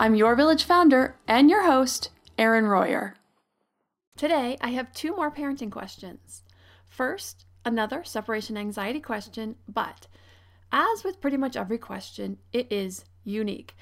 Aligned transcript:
I'm 0.00 0.14
your 0.14 0.34
village 0.34 0.64
founder 0.64 1.16
and 1.28 1.50
your 1.50 1.66
host, 1.66 2.08
Erin 2.38 2.64
Royer. 2.64 3.16
Today, 4.16 4.56
I 4.62 4.68
have 4.70 4.94
two 4.94 5.14
more 5.14 5.30
parenting 5.30 5.70
questions. 5.70 6.42
First, 6.86 7.44
another 7.66 8.02
separation 8.02 8.56
anxiety 8.56 9.00
question, 9.00 9.56
but 9.68 10.06
as 10.72 11.04
with 11.04 11.20
pretty 11.20 11.36
much 11.36 11.54
every 11.54 11.76
question, 11.76 12.38
it 12.50 12.66
is 12.72 13.04
unique. 13.24 13.74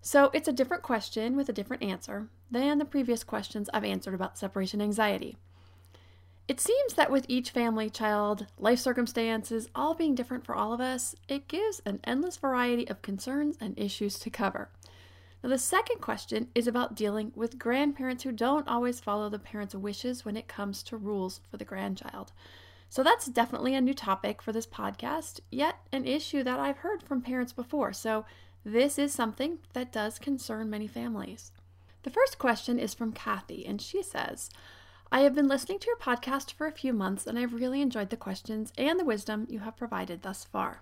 So 0.00 0.32
it's 0.34 0.48
a 0.48 0.52
different 0.52 0.82
question 0.82 1.36
with 1.36 1.48
a 1.48 1.52
different 1.52 1.84
answer 1.84 2.26
than 2.50 2.78
the 2.78 2.84
previous 2.84 3.22
questions 3.22 3.70
I've 3.72 3.84
answered 3.84 4.14
about 4.14 4.36
separation 4.36 4.82
anxiety. 4.82 5.36
It 6.48 6.58
seems 6.58 6.94
that 6.94 7.12
with 7.12 7.24
each 7.28 7.50
family, 7.50 7.88
child, 7.88 8.48
life 8.58 8.80
circumstances 8.80 9.68
all 9.76 9.94
being 9.94 10.16
different 10.16 10.44
for 10.44 10.56
all 10.56 10.72
of 10.72 10.80
us, 10.80 11.14
it 11.28 11.46
gives 11.46 11.80
an 11.86 12.00
endless 12.02 12.36
variety 12.36 12.88
of 12.88 13.00
concerns 13.00 13.56
and 13.60 13.78
issues 13.78 14.18
to 14.18 14.28
cover. 14.28 14.68
Now, 15.42 15.50
the 15.50 15.58
second 15.58 16.00
question 16.00 16.48
is 16.54 16.66
about 16.66 16.94
dealing 16.94 17.32
with 17.34 17.58
grandparents 17.58 18.22
who 18.22 18.32
don't 18.32 18.68
always 18.68 19.00
follow 19.00 19.28
the 19.28 19.38
parents' 19.38 19.74
wishes 19.74 20.24
when 20.24 20.36
it 20.36 20.46
comes 20.46 20.82
to 20.84 20.96
rules 20.96 21.40
for 21.50 21.56
the 21.56 21.64
grandchild. 21.64 22.32
So, 22.88 23.02
that's 23.02 23.26
definitely 23.26 23.74
a 23.74 23.80
new 23.80 23.94
topic 23.94 24.40
for 24.40 24.52
this 24.52 24.66
podcast, 24.66 25.40
yet 25.50 25.76
an 25.92 26.06
issue 26.06 26.42
that 26.44 26.60
I've 26.60 26.78
heard 26.78 27.02
from 27.02 27.22
parents 27.22 27.52
before. 27.52 27.92
So, 27.92 28.24
this 28.64 28.98
is 28.98 29.12
something 29.12 29.58
that 29.72 29.92
does 29.92 30.20
concern 30.20 30.70
many 30.70 30.86
families. 30.86 31.50
The 32.04 32.10
first 32.10 32.38
question 32.38 32.78
is 32.78 32.94
from 32.94 33.12
Kathy, 33.12 33.66
and 33.66 33.80
she 33.80 34.02
says, 34.02 34.50
I 35.14 35.20
have 35.20 35.34
been 35.34 35.46
listening 35.46 35.78
to 35.80 35.86
your 35.88 35.98
podcast 35.98 36.52
for 36.52 36.66
a 36.66 36.72
few 36.72 36.94
months 36.94 37.26
and 37.26 37.38
I've 37.38 37.52
really 37.52 37.82
enjoyed 37.82 38.08
the 38.08 38.16
questions 38.16 38.72
and 38.78 38.98
the 38.98 39.04
wisdom 39.04 39.46
you 39.50 39.58
have 39.58 39.76
provided 39.76 40.22
thus 40.22 40.42
far. 40.42 40.80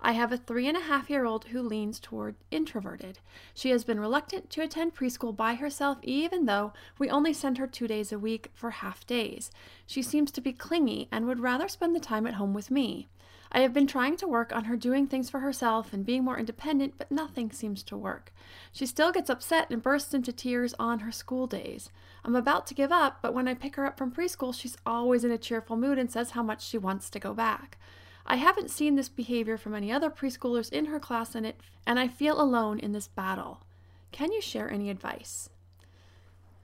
I 0.00 0.12
have 0.12 0.32
a 0.32 0.36
three 0.36 0.68
and 0.68 0.76
a 0.76 0.80
half 0.80 1.08
year 1.08 1.24
old 1.24 1.46
who 1.46 1.62
leans 1.62 1.98
toward 1.98 2.36
introverted. 2.50 3.18
She 3.54 3.70
has 3.70 3.84
been 3.84 3.98
reluctant 3.98 4.50
to 4.50 4.62
attend 4.62 4.94
preschool 4.94 5.34
by 5.34 5.54
herself, 5.54 5.98
even 6.02 6.46
though 6.46 6.72
we 6.98 7.10
only 7.10 7.32
send 7.32 7.58
her 7.58 7.66
two 7.66 7.88
days 7.88 8.12
a 8.12 8.18
week 8.18 8.50
for 8.54 8.70
half 8.70 9.06
days. 9.06 9.50
She 9.86 10.02
seems 10.02 10.30
to 10.32 10.40
be 10.40 10.52
clingy 10.52 11.08
and 11.10 11.26
would 11.26 11.40
rather 11.40 11.68
spend 11.68 11.94
the 11.94 12.00
time 12.00 12.26
at 12.26 12.34
home 12.34 12.54
with 12.54 12.70
me. 12.70 13.08
I 13.52 13.60
have 13.60 13.72
been 13.72 13.86
trying 13.86 14.16
to 14.18 14.28
work 14.28 14.54
on 14.54 14.64
her 14.64 14.76
doing 14.76 15.06
things 15.06 15.30
for 15.30 15.40
herself 15.40 15.92
and 15.92 16.04
being 16.04 16.24
more 16.24 16.38
independent, 16.38 16.94
but 16.98 17.10
nothing 17.10 17.52
seems 17.52 17.82
to 17.84 17.96
work. 17.96 18.32
She 18.72 18.86
still 18.86 19.12
gets 19.12 19.30
upset 19.30 19.70
and 19.70 19.82
bursts 19.82 20.12
into 20.12 20.32
tears 20.32 20.74
on 20.78 21.00
her 21.00 21.12
school 21.12 21.46
days. 21.46 21.90
I'm 22.24 22.36
about 22.36 22.66
to 22.66 22.74
give 22.74 22.90
up, 22.90 23.18
but 23.22 23.34
when 23.34 23.46
I 23.46 23.54
pick 23.54 23.76
her 23.76 23.86
up 23.86 23.96
from 23.96 24.10
preschool, 24.10 24.54
she's 24.54 24.76
always 24.84 25.24
in 25.24 25.30
a 25.30 25.38
cheerful 25.38 25.76
mood 25.76 25.96
and 25.96 26.10
says 26.10 26.32
how 26.32 26.42
much 26.42 26.66
she 26.66 26.76
wants 26.76 27.08
to 27.10 27.20
go 27.20 27.32
back. 27.32 27.78
I 28.26 28.36
haven't 28.36 28.70
seen 28.70 28.96
this 28.96 29.08
behavior 29.08 29.56
from 29.56 29.74
any 29.74 29.92
other 29.92 30.10
preschoolers 30.10 30.72
in 30.72 30.86
her 30.86 30.98
class 30.98 31.34
and 31.34 31.46
it 31.46 31.60
and 31.86 32.00
I 32.00 32.08
feel 32.08 32.40
alone 32.40 32.80
in 32.80 32.92
this 32.92 33.06
battle. 33.06 33.64
Can 34.10 34.32
you 34.32 34.40
share 34.40 34.70
any 34.70 34.90
advice? 34.90 35.50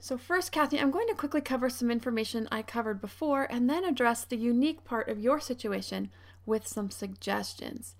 So 0.01 0.19
first, 0.19 0.51
Kathy, 0.51 0.81
I'm 0.81 0.91
going 0.91 1.07
to 1.07 1.15
quickly 1.15 1.41
cover 1.41 1.71
some 1.71 1.89
information 1.89 2.49
I 2.51 2.63
covered 2.63 3.01
before 3.01 3.47
and 3.49 3.71
then 3.71 3.85
address 3.85 4.25
the 4.25 4.37
unique 4.37 4.83
part 4.83 5.09
of 5.09 5.21
your 5.21 5.39
situation 5.39 6.11
with 6.45 6.67
some 6.67 6.91
suggestions. 6.91 7.95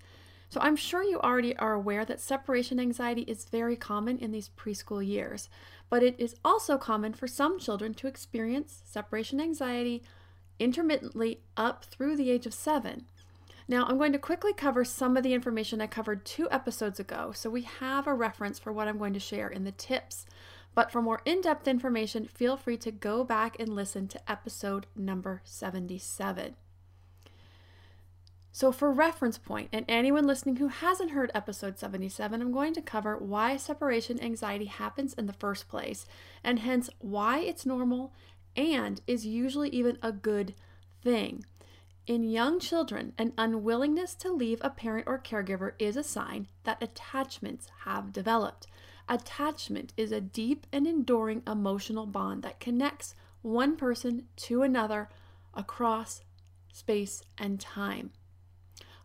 So 0.49 0.59
I'm 0.59 0.75
sure 0.75 1.01
you 1.01 1.19
already 1.21 1.55
are 1.55 1.71
aware 1.71 2.03
that 2.03 2.19
separation 2.19 2.77
anxiety 2.77 3.21
is 3.21 3.45
very 3.45 3.77
common 3.77 4.17
in 4.17 4.31
these 4.31 4.49
preschool 4.49 5.05
years, 5.05 5.49
but 5.89 6.03
it 6.03 6.19
is 6.19 6.35
also 6.43 6.77
common 6.77 7.13
for 7.13 7.27
some 7.27 7.57
children 7.57 7.93
to 7.95 8.07
experience 8.07 8.81
separation 8.83 9.39
anxiety 9.39 10.03
intermittently 10.59 11.39
up 11.55 11.85
through 11.85 12.17
the 12.17 12.29
age 12.29 12.45
of 12.45 12.53
7. 12.53 13.05
Now, 13.67 13.85
I'm 13.85 13.97
going 13.97 14.11
to 14.11 14.19
quickly 14.19 14.53
cover 14.53 14.83
some 14.83 15.15
of 15.15 15.23
the 15.23 15.33
information 15.33 15.81
I 15.81 15.87
covered 15.87 16.25
two 16.25 16.47
episodes 16.51 16.99
ago, 16.99 17.31
so 17.33 17.49
we 17.49 17.61
have 17.61 18.07
a 18.07 18.13
reference 18.13 18.59
for 18.59 18.73
what 18.73 18.87
I'm 18.87 18.97
going 18.97 19.13
to 19.13 19.19
share 19.19 19.47
in 19.47 19.63
the 19.63 19.71
tips. 19.71 20.25
But 20.75 20.91
for 20.91 21.01
more 21.01 21.21
in 21.25 21.41
depth 21.41 21.67
information, 21.67 22.27
feel 22.27 22.57
free 22.57 22.77
to 22.77 22.91
go 22.91 23.23
back 23.23 23.59
and 23.59 23.69
listen 23.69 24.07
to 24.09 24.31
episode 24.31 24.87
number 24.95 25.41
77. 25.45 26.55
So, 28.55 28.71
for 28.71 28.91
reference 28.91 29.39
point, 29.39 29.69
and 29.73 29.83
anyone 29.87 30.27
listening 30.27 30.57
who 30.57 30.67
hasn't 30.67 31.11
heard 31.11 31.31
episode 31.33 31.79
77, 31.79 32.39
I'm 32.39 32.51
going 32.51 32.73
to 32.75 32.81
cover 32.81 33.17
why 33.17 33.57
separation 33.57 34.21
anxiety 34.21 34.65
happens 34.65 35.13
in 35.13 35.25
the 35.25 35.33
first 35.33 35.67
place, 35.67 36.05
and 36.43 36.59
hence 36.59 36.89
why 36.99 37.39
it's 37.39 37.65
normal 37.65 38.13
and 38.55 39.01
is 39.07 39.25
usually 39.25 39.69
even 39.69 39.97
a 40.03 40.11
good 40.11 40.53
thing. 41.03 41.45
In 42.05 42.29
young 42.29 42.59
children, 42.59 43.13
an 43.17 43.31
unwillingness 43.37 44.13
to 44.15 44.31
leave 44.31 44.59
a 44.61 44.69
parent 44.69 45.07
or 45.07 45.17
caregiver 45.17 45.73
is 45.79 45.95
a 45.95 46.03
sign 46.03 46.47
that 46.65 46.83
attachments 46.83 47.69
have 47.85 48.11
developed. 48.11 48.67
Attachment 49.07 49.93
is 49.95 50.11
a 50.11 50.19
deep 50.19 50.67
and 50.73 50.85
enduring 50.85 51.43
emotional 51.47 52.05
bond 52.05 52.43
that 52.43 52.59
connects 52.59 53.15
one 53.41 53.77
person 53.77 54.27
to 54.35 54.63
another 54.63 55.09
across 55.53 56.21
space 56.73 57.23
and 57.37 57.61
time. 57.61 58.11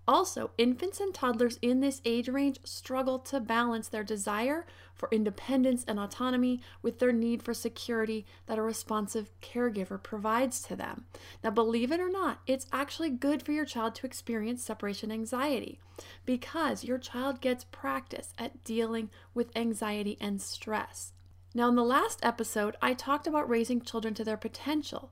Also, 0.08 0.52
infants 0.56 1.00
and 1.00 1.12
toddlers 1.12 1.58
in 1.60 1.80
this 1.80 2.00
age 2.06 2.30
range 2.30 2.58
struggle 2.64 3.18
to 3.18 3.38
balance 3.38 3.88
their 3.88 4.02
desire 4.02 4.66
for 4.94 5.10
independence 5.12 5.84
and 5.86 6.00
autonomy 6.00 6.62
with 6.80 6.98
their 6.98 7.12
need 7.12 7.42
for 7.42 7.52
security 7.52 8.24
that 8.46 8.56
a 8.56 8.62
responsive 8.62 9.30
caregiver 9.42 10.02
provides 10.02 10.62
to 10.62 10.74
them. 10.74 11.04
Now, 11.44 11.50
believe 11.50 11.92
it 11.92 12.00
or 12.00 12.08
not, 12.08 12.40
it's 12.46 12.66
actually 12.72 13.10
good 13.10 13.42
for 13.42 13.52
your 13.52 13.66
child 13.66 13.94
to 13.96 14.06
experience 14.06 14.62
separation 14.62 15.12
anxiety 15.12 15.78
because 16.24 16.84
your 16.84 16.96
child 16.96 17.42
gets 17.42 17.64
practice 17.64 18.32
at 18.38 18.64
dealing 18.64 19.10
with 19.34 19.54
anxiety 19.54 20.16
and 20.22 20.40
stress. 20.40 21.12
Now, 21.54 21.68
in 21.68 21.74
the 21.74 21.84
last 21.84 22.20
episode, 22.22 22.76
I 22.80 22.94
talked 22.94 23.26
about 23.26 23.48
raising 23.48 23.82
children 23.82 24.14
to 24.14 24.24
their 24.24 24.38
potential. 24.38 25.10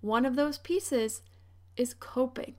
One 0.00 0.24
of 0.24 0.36
those 0.36 0.56
pieces 0.56 1.20
is 1.76 1.92
coping. 1.92 2.54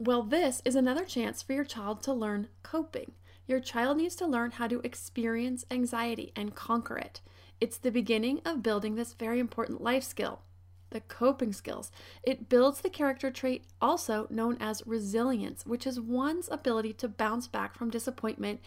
Well, 0.00 0.22
this 0.22 0.62
is 0.64 0.76
another 0.76 1.04
chance 1.04 1.42
for 1.42 1.54
your 1.54 1.64
child 1.64 2.04
to 2.04 2.12
learn 2.12 2.46
coping. 2.62 3.12
Your 3.48 3.58
child 3.58 3.96
needs 3.96 4.14
to 4.16 4.28
learn 4.28 4.52
how 4.52 4.68
to 4.68 4.80
experience 4.84 5.66
anxiety 5.72 6.32
and 6.36 6.54
conquer 6.54 6.96
it. 6.96 7.20
It's 7.60 7.78
the 7.78 7.90
beginning 7.90 8.40
of 8.44 8.62
building 8.62 8.94
this 8.94 9.14
very 9.14 9.40
important 9.40 9.82
life 9.82 10.04
skill, 10.04 10.42
the 10.90 11.00
coping 11.00 11.52
skills. 11.52 11.90
It 12.22 12.48
builds 12.48 12.80
the 12.80 12.90
character 12.90 13.32
trait 13.32 13.64
also 13.80 14.28
known 14.30 14.56
as 14.60 14.86
resilience, 14.86 15.66
which 15.66 15.84
is 15.84 15.98
one's 15.98 16.48
ability 16.48 16.92
to 16.92 17.08
bounce 17.08 17.48
back 17.48 17.74
from 17.74 17.90
disappointment 17.90 18.60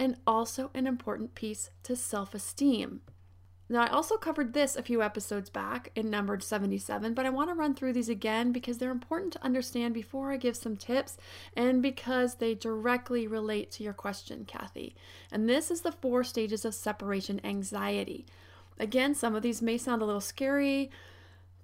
and 0.00 0.16
also 0.26 0.72
an 0.74 0.88
important 0.88 1.36
piece 1.36 1.70
to 1.84 1.94
self 1.94 2.34
esteem. 2.34 3.02
Now, 3.68 3.84
I 3.84 3.88
also 3.88 4.16
covered 4.16 4.52
this 4.52 4.76
a 4.76 4.82
few 4.82 5.02
episodes 5.02 5.48
back 5.48 5.90
in 5.94 6.10
numbered 6.10 6.42
77, 6.42 7.14
but 7.14 7.24
I 7.24 7.30
want 7.30 7.48
to 7.48 7.54
run 7.54 7.74
through 7.74 7.94
these 7.94 8.08
again 8.08 8.52
because 8.52 8.78
they're 8.78 8.90
important 8.90 9.32
to 9.32 9.44
understand 9.44 9.94
before 9.94 10.30
I 10.30 10.36
give 10.36 10.56
some 10.56 10.76
tips 10.76 11.16
and 11.56 11.80
because 11.80 12.34
they 12.34 12.54
directly 12.54 13.26
relate 13.26 13.70
to 13.72 13.82
your 13.82 13.94
question, 13.94 14.44
Kathy. 14.44 14.94
And 15.30 15.48
this 15.48 15.70
is 15.70 15.80
the 15.80 15.92
four 15.92 16.22
stages 16.22 16.64
of 16.64 16.74
separation 16.74 17.40
anxiety. 17.44 18.26
Again, 18.78 19.14
some 19.14 19.34
of 19.34 19.42
these 19.42 19.62
may 19.62 19.78
sound 19.78 20.02
a 20.02 20.06
little 20.06 20.20
scary, 20.20 20.90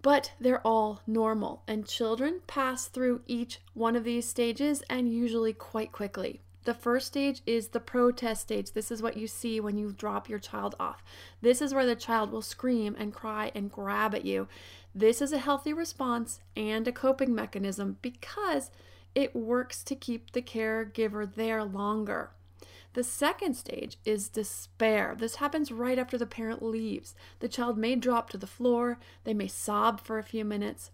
but 0.01 0.33
they're 0.41 0.67
all 0.67 1.03
normal, 1.07 1.63
and 1.67 1.87
children 1.87 2.41
pass 2.47 2.87
through 2.87 3.23
each 3.27 3.59
one 3.75 3.97
of 3.97 4.05
these 4.05 4.29
stages 4.29 4.83
and 4.89 5.13
usually 5.13 5.53
quite 5.53 5.93
quickly. 5.93 6.41
The 6.69 6.75
first 6.75 7.07
stage 7.07 7.41
is 7.47 7.69
the 7.69 7.81
protest 7.81 8.43
stage. 8.43 8.73
This 8.73 8.91
is 8.91 9.01
what 9.01 9.17
you 9.17 9.27
see 9.27 9.59
when 9.59 9.79
you 9.79 9.91
drop 9.91 10.29
your 10.29 10.39
child 10.39 10.75
off. 10.79 11.03
This 11.41 11.63
is 11.63 11.73
where 11.73 11.87
the 11.87 11.97
child 11.97 12.31
will 12.31 12.43
scream 12.43 12.95
and 12.99 13.11
cry 13.11 13.51
and 13.55 13.73
grab 13.73 14.15
at 14.15 14.27
you. 14.27 14.49
This 14.95 15.23
is 15.23 15.33
a 15.33 15.39
healthy 15.39 15.73
response 15.73 16.43
and 16.55 16.87
a 16.87 16.93
coping 16.93 17.35
mechanism 17.35 17.97
because 18.03 18.71
it 19.15 19.35
works 19.35 19.83
to 19.85 19.97
keep 19.97 20.33
the 20.33 20.43
caregiver 20.43 21.35
there 21.35 21.65
longer. 21.65 22.33
The 22.93 23.03
second 23.03 23.55
stage 23.55 23.97
is 24.05 24.29
despair. 24.29 25.17
This 25.19 25.37
happens 25.37 25.73
right 25.73 25.99
after 25.99 26.19
the 26.19 26.27
parent 26.27 26.63
leaves. 26.63 27.15
The 27.39 27.49
child 27.49 27.79
may 27.79 27.97
drop 27.97 28.29
to 28.29 28.37
the 28.37 28.47
floor, 28.47 28.99
they 29.25 29.33
may 29.33 29.49
sob 29.49 30.03
for 30.03 30.19
a 30.19 30.23
few 30.23 30.45
minutes, 30.45 30.91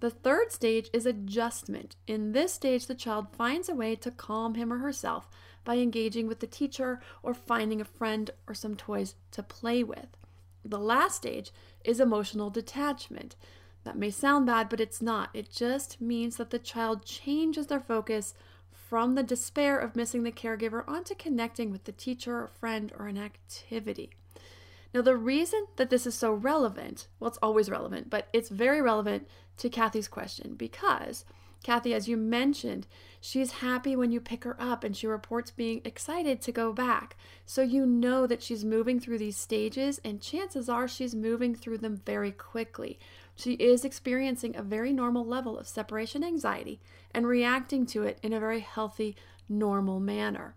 the 0.00 0.10
third 0.10 0.52
stage 0.52 0.90
is 0.92 1.06
adjustment. 1.06 1.96
In 2.06 2.32
this 2.32 2.52
stage, 2.52 2.86
the 2.86 2.94
child 2.94 3.28
finds 3.36 3.68
a 3.68 3.74
way 3.74 3.96
to 3.96 4.10
calm 4.10 4.54
him 4.54 4.72
or 4.72 4.78
herself 4.78 5.28
by 5.64 5.76
engaging 5.76 6.26
with 6.26 6.40
the 6.40 6.46
teacher 6.46 7.00
or 7.22 7.32
finding 7.32 7.80
a 7.80 7.84
friend 7.84 8.30
or 8.46 8.54
some 8.54 8.76
toys 8.76 9.14
to 9.32 9.42
play 9.42 9.82
with. 9.82 10.16
The 10.64 10.78
last 10.78 11.16
stage 11.16 11.50
is 11.84 12.00
emotional 12.00 12.50
detachment. 12.50 13.36
That 13.84 13.96
may 13.96 14.10
sound 14.10 14.46
bad, 14.46 14.68
but 14.68 14.80
it's 14.80 15.00
not. 15.00 15.30
It 15.32 15.50
just 15.50 16.00
means 16.00 16.36
that 16.36 16.50
the 16.50 16.58
child 16.58 17.04
changes 17.04 17.68
their 17.68 17.80
focus 17.80 18.34
from 18.70 19.14
the 19.14 19.22
despair 19.22 19.78
of 19.78 19.96
missing 19.96 20.24
the 20.24 20.32
caregiver 20.32 20.86
onto 20.88 21.14
connecting 21.14 21.70
with 21.70 21.84
the 21.84 21.92
teacher, 21.92 22.46
friend, 22.46 22.92
or 22.98 23.06
an 23.06 23.16
activity. 23.16 24.10
Now, 24.94 25.02
the 25.02 25.16
reason 25.16 25.66
that 25.76 25.90
this 25.90 26.06
is 26.06 26.14
so 26.14 26.32
relevant, 26.32 27.08
well, 27.18 27.28
it's 27.28 27.38
always 27.42 27.70
relevant, 27.70 28.10
but 28.10 28.28
it's 28.32 28.48
very 28.48 28.80
relevant 28.80 29.28
to 29.58 29.68
Kathy's 29.68 30.08
question 30.08 30.54
because 30.54 31.24
Kathy, 31.62 31.94
as 31.94 32.08
you 32.08 32.16
mentioned, 32.16 32.86
she's 33.20 33.50
happy 33.52 33.96
when 33.96 34.12
you 34.12 34.20
pick 34.20 34.44
her 34.44 34.56
up 34.60 34.84
and 34.84 34.96
she 34.96 35.06
reports 35.06 35.50
being 35.50 35.80
excited 35.84 36.40
to 36.42 36.52
go 36.52 36.72
back. 36.72 37.16
So 37.44 37.62
you 37.62 37.84
know 37.84 38.26
that 38.26 38.42
she's 38.42 38.64
moving 38.64 39.00
through 39.00 39.18
these 39.18 39.36
stages, 39.36 40.00
and 40.04 40.20
chances 40.20 40.68
are 40.68 40.86
she's 40.86 41.14
moving 41.14 41.54
through 41.54 41.78
them 41.78 42.00
very 42.06 42.30
quickly. 42.30 42.98
She 43.34 43.54
is 43.54 43.84
experiencing 43.84 44.54
a 44.54 44.62
very 44.62 44.92
normal 44.92 45.24
level 45.24 45.58
of 45.58 45.66
separation 45.66 46.22
anxiety 46.22 46.80
and 47.10 47.26
reacting 47.26 47.84
to 47.86 48.04
it 48.04 48.18
in 48.22 48.32
a 48.32 48.40
very 48.40 48.60
healthy, 48.60 49.16
normal 49.48 49.98
manner. 49.98 50.54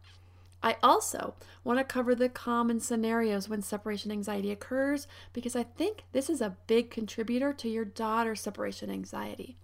I 0.61 0.75
also 0.83 1.35
want 1.63 1.79
to 1.79 1.85
cover 1.85 2.13
the 2.13 2.29
common 2.29 2.79
scenarios 2.79 3.47
when 3.47 3.61
separation 3.61 4.11
anxiety 4.11 4.51
occurs 4.51 5.07
because 5.31 5.56
I 5.56 5.63
think 5.63 6.03
this 6.11 6.29
is 6.29 6.41
a 6.41 6.57
big 6.67 6.91
contributor 6.91 7.53
to 7.53 7.69
your 7.69 7.85
daughter's 7.85 8.41
separation 8.41 8.89
anxiety. 8.89 9.57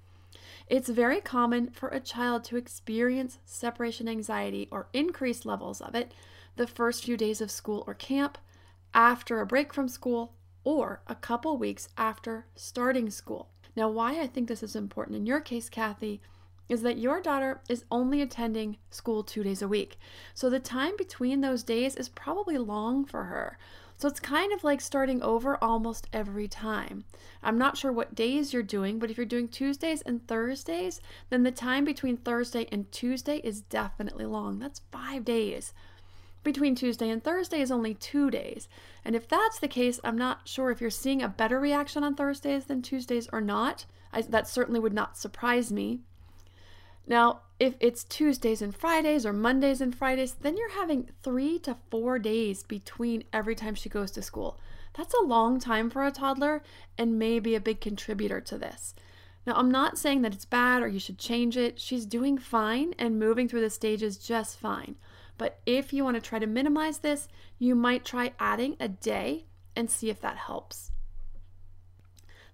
It's 0.68 0.89
very 0.89 1.21
common 1.21 1.69
for 1.71 1.89
a 1.89 2.00
child 2.00 2.44
to 2.45 2.57
experience 2.57 3.38
separation 3.45 4.07
anxiety 4.07 4.68
or 4.71 4.88
increased 4.94 5.45
levels 5.45 5.81
of 5.81 5.95
it 5.95 6.13
the 6.56 6.68
first 6.68 7.03
few 7.03 7.18
days 7.18 7.42
of 7.42 7.51
school 7.51 7.83
or 7.86 7.94
camp, 7.94 8.38
after 8.94 9.42
a 9.42 9.45
break 9.45 9.74
from 9.74 9.89
school, 9.89 10.33
or 10.63 11.01
a 11.07 11.15
couple 11.15 11.57
weeks 11.57 11.89
after 11.97 12.45
starting 12.56 13.09
school. 13.09 13.50
Now, 13.75 13.89
why 13.89 14.21
I 14.21 14.27
think 14.27 14.47
this 14.47 14.63
is 14.63 14.75
important 14.75 15.18
in 15.18 15.25
your 15.25 15.42
case, 15.42 15.69
Kathy, 15.69 16.21
is 16.67 16.81
that 16.81 16.97
your 16.97 17.21
daughter 17.21 17.62
is 17.69 17.85
only 17.91 18.21
attending 18.21 18.77
school 18.89 19.23
two 19.23 19.44
days 19.44 19.62
a 19.62 19.67
week. 19.67 19.97
So 20.33 20.50
the 20.50 20.59
time 20.59 20.97
between 20.97 21.41
those 21.41 21.63
days 21.63 21.95
is 21.95 22.09
probably 22.09 22.57
long 22.57 23.06
for 23.06 23.25
her. 23.25 23.57
So 23.97 24.09
it's 24.09 24.19
kind 24.19 24.51
of 24.51 24.63
like 24.63 24.81
starting 24.81 25.21
over 25.21 25.57
almost 25.63 26.07
every 26.12 26.47
time. 26.50 27.06
I'm 27.41 27.57
not 27.57 27.77
sure 27.77 27.94
what 27.94 28.15
days 28.15 28.51
you're 28.51 28.63
doing, 28.63 29.00
but 29.00 29.09
if 29.09 29.15
you're 29.15 29.25
doing 29.25 29.47
Tuesdays 29.47 30.01
and 30.01 30.27
Thursdays, 30.27 31.00
then 31.29 31.44
the 31.44 31.51
time 31.51 31.85
between 31.85 32.17
Thursday 32.17 32.68
and 32.71 32.91
Tuesday 32.91 33.38
is 33.38 33.61
definitely 33.61 34.25
long. 34.25 34.59
That's 34.59 34.81
five 34.91 35.23
days. 35.23 35.73
Between 36.44 36.75
Tuesday 36.75 37.09
and 37.09 37.23
Thursday 37.23 37.61
is 37.61 37.71
only 37.71 37.94
two 37.94 38.29
days. 38.29 38.68
And 39.06 39.15
if 39.15 39.27
that's 39.27 39.59
the 39.59 39.68
case, 39.68 40.00
I'm 40.03 40.18
not 40.18 40.47
sure 40.47 40.71
if 40.71 40.81
you're 40.81 40.89
seeing 40.89 41.21
a 41.21 41.29
better 41.29 41.59
reaction 41.59 42.03
on 42.03 42.15
Thursdays 42.15 42.65
than 42.65 42.81
Tuesdays 42.81 43.29
or 43.31 43.41
not. 43.41 43.85
I, 44.11 44.21
that 44.21 44.47
certainly 44.47 44.79
would 44.79 44.94
not 44.94 45.18
surprise 45.18 45.71
me. 45.71 46.01
Now, 47.07 47.42
if 47.60 47.75
it's 47.80 48.04
Tuesdays 48.04 48.62
and 48.62 48.75
Fridays 48.75 49.25
or 49.25 49.31
Mondays 49.31 49.80
and 49.80 49.96
Fridays, 49.96 50.34
then 50.34 50.57
you're 50.57 50.74
having 50.74 51.10
three 51.24 51.60
to 51.60 51.78
four 51.90 52.19
days 52.19 52.63
between 52.63 53.24
every 53.31 53.56
time 53.56 53.75
she 53.75 53.90
goes 53.90 54.12
to 54.12 54.22
school. 54.22 54.60
That's 54.98 55.13
a 55.13 55.24
long 55.24 55.60
time 55.60 55.90
for 55.90 56.06
a 56.06 56.12
toddler 56.12 56.63
and 56.98 57.19
may 57.19 57.40
be 57.40 57.56
a 57.56 57.62
big 57.62 57.80
contributor 57.80 58.42
to 58.42 58.57
this. 58.57 58.96
Now, 59.46 59.54
I'm 59.56 59.69
not 59.69 59.98
saying 59.98 60.24
that 60.24 60.34
it's 60.34 60.46
bad 60.46 60.81
or 60.81 60.88
you 60.88 61.00
should 61.00 61.19
change 61.19 61.56
it. 61.56 61.80
She's 61.80 62.06
doing 62.06 62.38
fine 62.38 62.96
and 62.98 63.19
moving 63.19 63.48
through 63.48 63.62
the 63.62 63.69
stages 63.69 64.18
just 64.18 64.60
fine. 64.60 64.96
But 65.38 65.60
if 65.66 65.94
you 65.94 66.04
want 66.04 66.16
to 66.16 66.22
try 66.22 66.40
to 66.40 66.48
minimize 66.48 67.00
this, 67.00 67.28
you 67.60 67.75
might 67.75 68.04
try 68.04 68.34
adding 68.40 68.75
a 68.80 68.88
day 68.88 69.46
and 69.75 69.92
see 69.92 70.10
if 70.10 70.19
that 70.22 70.38
helps. 70.38 70.92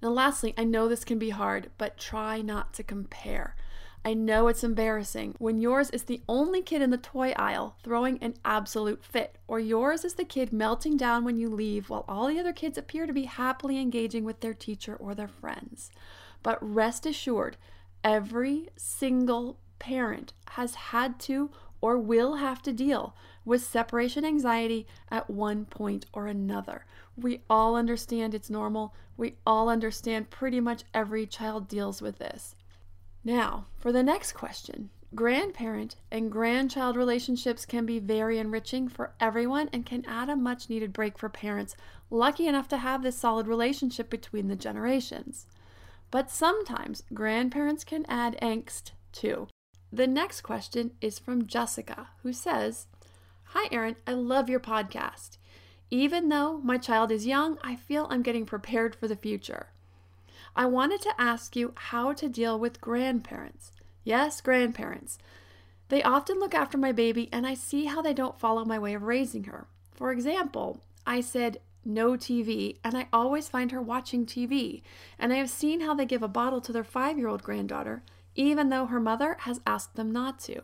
Now, 0.02 0.10
lastly, 0.10 0.54
I 0.58 0.64
know 0.64 0.88
this 0.88 1.06
can 1.06 1.20
be 1.20 1.30
hard, 1.30 1.70
but 1.78 1.98
try 1.98 2.42
not 2.42 2.74
to 2.74 2.84
compare. 2.84 3.56
I 4.04 4.16
know 4.16 4.48
it's 4.48 4.64
embarrassing 4.64 5.36
when 5.38 5.60
yours 5.60 5.92
is 5.92 6.04
the 6.04 6.24
only 6.28 6.64
kid 6.64 6.82
in 6.82 6.90
the 6.90 6.98
toy 6.98 7.34
aisle 7.36 7.76
throwing 7.84 8.18
an 8.18 8.34
absolute 8.44 9.04
fit, 9.06 9.38
or 9.48 9.60
yours 9.60 10.04
is 10.04 10.16
the 10.16 10.26
kid 10.26 10.52
melting 10.52 10.98
down 10.98 11.24
when 11.24 11.38
you 11.38 11.50
leave 11.50 11.88
while 11.88 12.04
all 12.08 12.28
the 12.28 12.40
other 12.40 12.52
kids 12.52 12.80
appear 12.80 13.06
to 13.06 13.14
be 13.14 13.26
happily 13.26 13.78
engaging 13.78 14.24
with 14.24 14.40
their 14.40 14.56
teacher 14.56 14.96
or 14.96 15.14
their 15.14 15.28
friends. 15.28 15.92
But 16.42 16.58
rest 16.62 17.06
assured, 17.06 17.58
every 18.04 18.70
single 18.76 19.60
parent 19.78 20.34
has 20.52 20.74
had 20.74 21.20
to 21.20 21.52
or 21.80 22.00
will 22.00 22.36
have 22.36 22.64
to 22.64 22.74
deal 22.74 23.16
with 23.46 23.62
separation 23.62 24.26
anxiety 24.26 24.88
at 25.10 25.30
one 25.30 25.66
point 25.66 26.08
or 26.12 26.26
another. 26.26 26.86
We 27.16 27.42
all 27.50 27.76
understand 27.76 28.34
it's 28.34 28.50
normal. 28.50 28.96
We 29.16 29.36
all 29.46 29.70
understand 29.70 30.32
pretty 30.32 30.60
much 30.60 30.86
every 30.92 31.28
child 31.28 31.68
deals 31.68 32.02
with 32.02 32.18
this. 32.18 32.56
Now, 33.24 33.66
for 33.78 33.92
the 33.92 34.04
next 34.04 34.34
question. 34.34 34.90
Grandparent 35.14 35.98
and 36.10 36.32
grandchild 36.32 36.96
relationships 36.96 37.66
can 37.66 37.86
be 37.86 38.00
very 38.00 38.40
enriching 38.40 38.88
for 38.88 39.12
everyone 39.20 39.70
and 39.74 39.86
can 39.86 40.06
add 40.06 40.30
a 40.30 40.38
much 40.38 40.70
needed 40.70 40.94
break 40.94 41.18
for 41.18 41.28
parents 41.28 41.76
lucky 42.10 42.48
enough 42.48 42.70
to 42.70 42.78
have 42.78 43.04
this 43.04 43.18
solid 43.18 43.46
relationship 43.46 44.10
between 44.10 44.48
the 44.48 44.56
generations. 44.56 45.48
But 46.12 46.32
sometimes 46.32 47.04
grandparents 47.14 47.84
can 47.84 48.06
add 48.08 48.40
angst 48.42 48.92
too. 49.12 49.50
The 49.92 50.08
next 50.08 50.42
question 50.42 50.92
is 51.02 51.20
from 51.20 51.46
Jessica, 51.46 52.08
who 52.24 52.32
says, 52.32 52.88
Hi, 53.48 53.68
Erin, 53.70 53.98
I 54.08 54.14
love 54.14 54.50
your 54.50 54.62
podcast. 54.62 55.38
Even 55.90 56.30
though 56.30 56.60
my 56.60 56.78
child 56.78 57.12
is 57.12 57.28
young, 57.28 57.58
I 57.62 57.76
feel 57.76 58.08
I'm 58.10 58.22
getting 58.22 58.46
prepared 58.46 58.96
for 58.96 59.10
the 59.10 59.16
future. 59.18 59.68
I 60.56 60.66
wanted 60.66 61.02
to 61.02 61.22
ask 61.22 61.56
you 61.56 61.74
how 61.76 62.14
to 62.14 62.28
deal 62.28 62.60
with 62.60 62.82
grandparents. 62.82 63.72
Yes, 64.04 64.42
grandparents. 64.42 65.18
They 65.90 66.04
often 66.04 66.40
look 66.40 66.54
after 66.54 66.78
my 66.78 66.92
baby, 66.92 67.30
and 67.32 67.46
I 67.46 67.54
see 67.54 67.86
how 67.86 68.02
they 68.02 68.14
don't 68.14 68.40
follow 68.40 68.66
my 68.66 68.80
way 68.80 68.94
of 68.94 69.04
raising 69.04 69.46
her. 69.46 69.68
For 69.94 70.12
example, 70.12 70.82
I 71.06 71.22
said, 71.22 71.60
no 71.84 72.12
TV, 72.12 72.78
and 72.84 72.96
I 72.96 73.08
always 73.12 73.50
find 73.50 73.72
her 73.72 73.82
watching 73.82 74.26
TV. 74.26 74.82
And 75.18 75.34
I 75.34 75.38
have 75.38 75.50
seen 75.50 75.82
how 75.82 75.94
they 75.94 76.06
give 76.06 76.24
a 76.24 76.28
bottle 76.28 76.62
to 76.62 76.72
their 76.72 76.84
five 76.84 77.18
year 77.18 77.28
old 77.28 77.44
granddaughter, 77.44 78.04
even 78.36 78.70
though 78.70 78.86
her 78.86 79.00
mother 79.00 79.38
has 79.42 79.62
asked 79.66 79.96
them 79.96 80.12
not 80.12 80.40
to, 80.42 80.62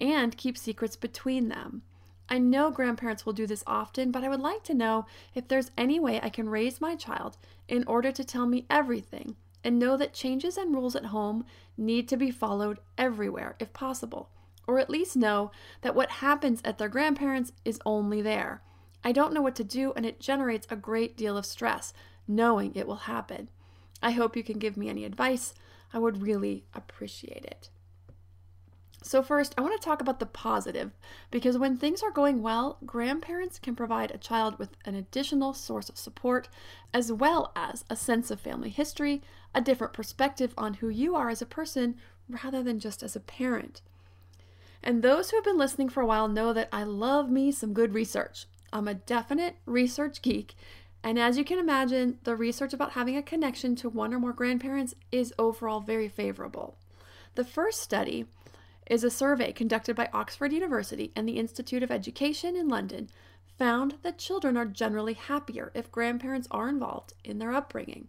and 0.00 0.36
keep 0.36 0.56
secrets 0.56 0.96
between 0.96 1.48
them. 1.48 1.82
I 2.28 2.38
know 2.38 2.70
grandparents 2.70 3.26
will 3.26 3.32
do 3.32 3.46
this 3.46 3.64
often, 3.66 4.10
but 4.10 4.24
I 4.24 4.28
would 4.28 4.40
like 4.40 4.62
to 4.64 4.74
know 4.74 5.06
if 5.34 5.48
there's 5.48 5.70
any 5.76 6.00
way 6.00 6.20
I 6.22 6.28
can 6.28 6.48
raise 6.48 6.80
my 6.80 6.94
child 6.94 7.36
in 7.68 7.84
order 7.84 8.10
to 8.12 8.24
tell 8.24 8.46
me 8.46 8.66
everything 8.70 9.36
and 9.64 9.78
know 9.78 9.96
that 9.96 10.14
changes 10.14 10.56
and 10.56 10.74
rules 10.74 10.96
at 10.96 11.06
home 11.06 11.44
need 11.76 12.08
to 12.08 12.16
be 12.16 12.30
followed 12.30 12.78
everywhere 12.96 13.56
if 13.58 13.72
possible, 13.72 14.30
or 14.66 14.78
at 14.78 14.90
least 14.90 15.16
know 15.16 15.50
that 15.82 15.94
what 15.94 16.10
happens 16.10 16.60
at 16.64 16.78
their 16.78 16.88
grandparents 16.88 17.52
is 17.64 17.80
only 17.84 18.22
there. 18.22 18.62
I 19.04 19.12
don't 19.12 19.32
know 19.32 19.42
what 19.42 19.56
to 19.56 19.64
do, 19.64 19.92
and 19.96 20.06
it 20.06 20.20
generates 20.20 20.66
a 20.70 20.76
great 20.76 21.16
deal 21.16 21.36
of 21.36 21.46
stress 21.46 21.92
knowing 22.28 22.74
it 22.74 22.86
will 22.86 22.96
happen. 22.96 23.48
I 24.02 24.12
hope 24.12 24.36
you 24.36 24.44
can 24.44 24.58
give 24.58 24.76
me 24.76 24.88
any 24.88 25.04
advice. 25.04 25.54
I 25.92 25.98
would 25.98 26.22
really 26.22 26.64
appreciate 26.74 27.44
it. 27.44 27.68
So, 29.04 29.20
first, 29.20 29.52
I 29.58 29.62
want 29.62 29.78
to 29.78 29.84
talk 29.84 30.00
about 30.00 30.20
the 30.20 30.26
positive 30.26 30.92
because 31.32 31.58
when 31.58 31.76
things 31.76 32.04
are 32.04 32.10
going 32.12 32.40
well, 32.40 32.78
grandparents 32.86 33.58
can 33.58 33.74
provide 33.74 34.12
a 34.12 34.18
child 34.18 34.60
with 34.60 34.76
an 34.84 34.94
additional 34.94 35.52
source 35.54 35.88
of 35.88 35.98
support, 35.98 36.48
as 36.94 37.10
well 37.10 37.52
as 37.56 37.84
a 37.90 37.96
sense 37.96 38.30
of 38.30 38.40
family 38.40 38.70
history, 38.70 39.20
a 39.54 39.60
different 39.60 39.92
perspective 39.92 40.54
on 40.56 40.74
who 40.74 40.88
you 40.88 41.16
are 41.16 41.30
as 41.30 41.42
a 41.42 41.46
person 41.46 41.96
rather 42.28 42.62
than 42.62 42.78
just 42.78 43.02
as 43.02 43.16
a 43.16 43.20
parent. 43.20 43.82
And 44.84 45.02
those 45.02 45.30
who 45.30 45.36
have 45.36 45.44
been 45.44 45.58
listening 45.58 45.88
for 45.88 46.00
a 46.00 46.06
while 46.06 46.28
know 46.28 46.52
that 46.52 46.68
I 46.72 46.84
love 46.84 47.28
me 47.28 47.50
some 47.50 47.74
good 47.74 47.94
research. 47.94 48.46
I'm 48.72 48.86
a 48.86 48.94
definite 48.94 49.56
research 49.66 50.22
geek, 50.22 50.54
and 51.02 51.18
as 51.18 51.36
you 51.36 51.44
can 51.44 51.58
imagine, 51.58 52.18
the 52.22 52.36
research 52.36 52.72
about 52.72 52.92
having 52.92 53.16
a 53.16 53.22
connection 53.22 53.74
to 53.76 53.88
one 53.88 54.14
or 54.14 54.20
more 54.20 54.32
grandparents 54.32 54.94
is 55.10 55.34
overall 55.40 55.80
very 55.80 56.08
favorable. 56.08 56.76
The 57.34 57.44
first 57.44 57.80
study 57.80 58.26
is 58.92 59.02
a 59.02 59.10
survey 59.10 59.52
conducted 59.52 59.96
by 59.96 60.06
Oxford 60.12 60.52
University 60.52 61.12
and 61.16 61.26
the 61.26 61.38
Institute 61.38 61.82
of 61.82 61.90
Education 61.90 62.54
in 62.54 62.68
London 62.68 63.08
found 63.58 63.94
that 64.02 64.18
children 64.18 64.54
are 64.54 64.66
generally 64.66 65.14
happier 65.14 65.72
if 65.74 65.90
grandparents 65.90 66.46
are 66.50 66.68
involved 66.68 67.14
in 67.24 67.38
their 67.38 67.54
upbringing. 67.54 68.08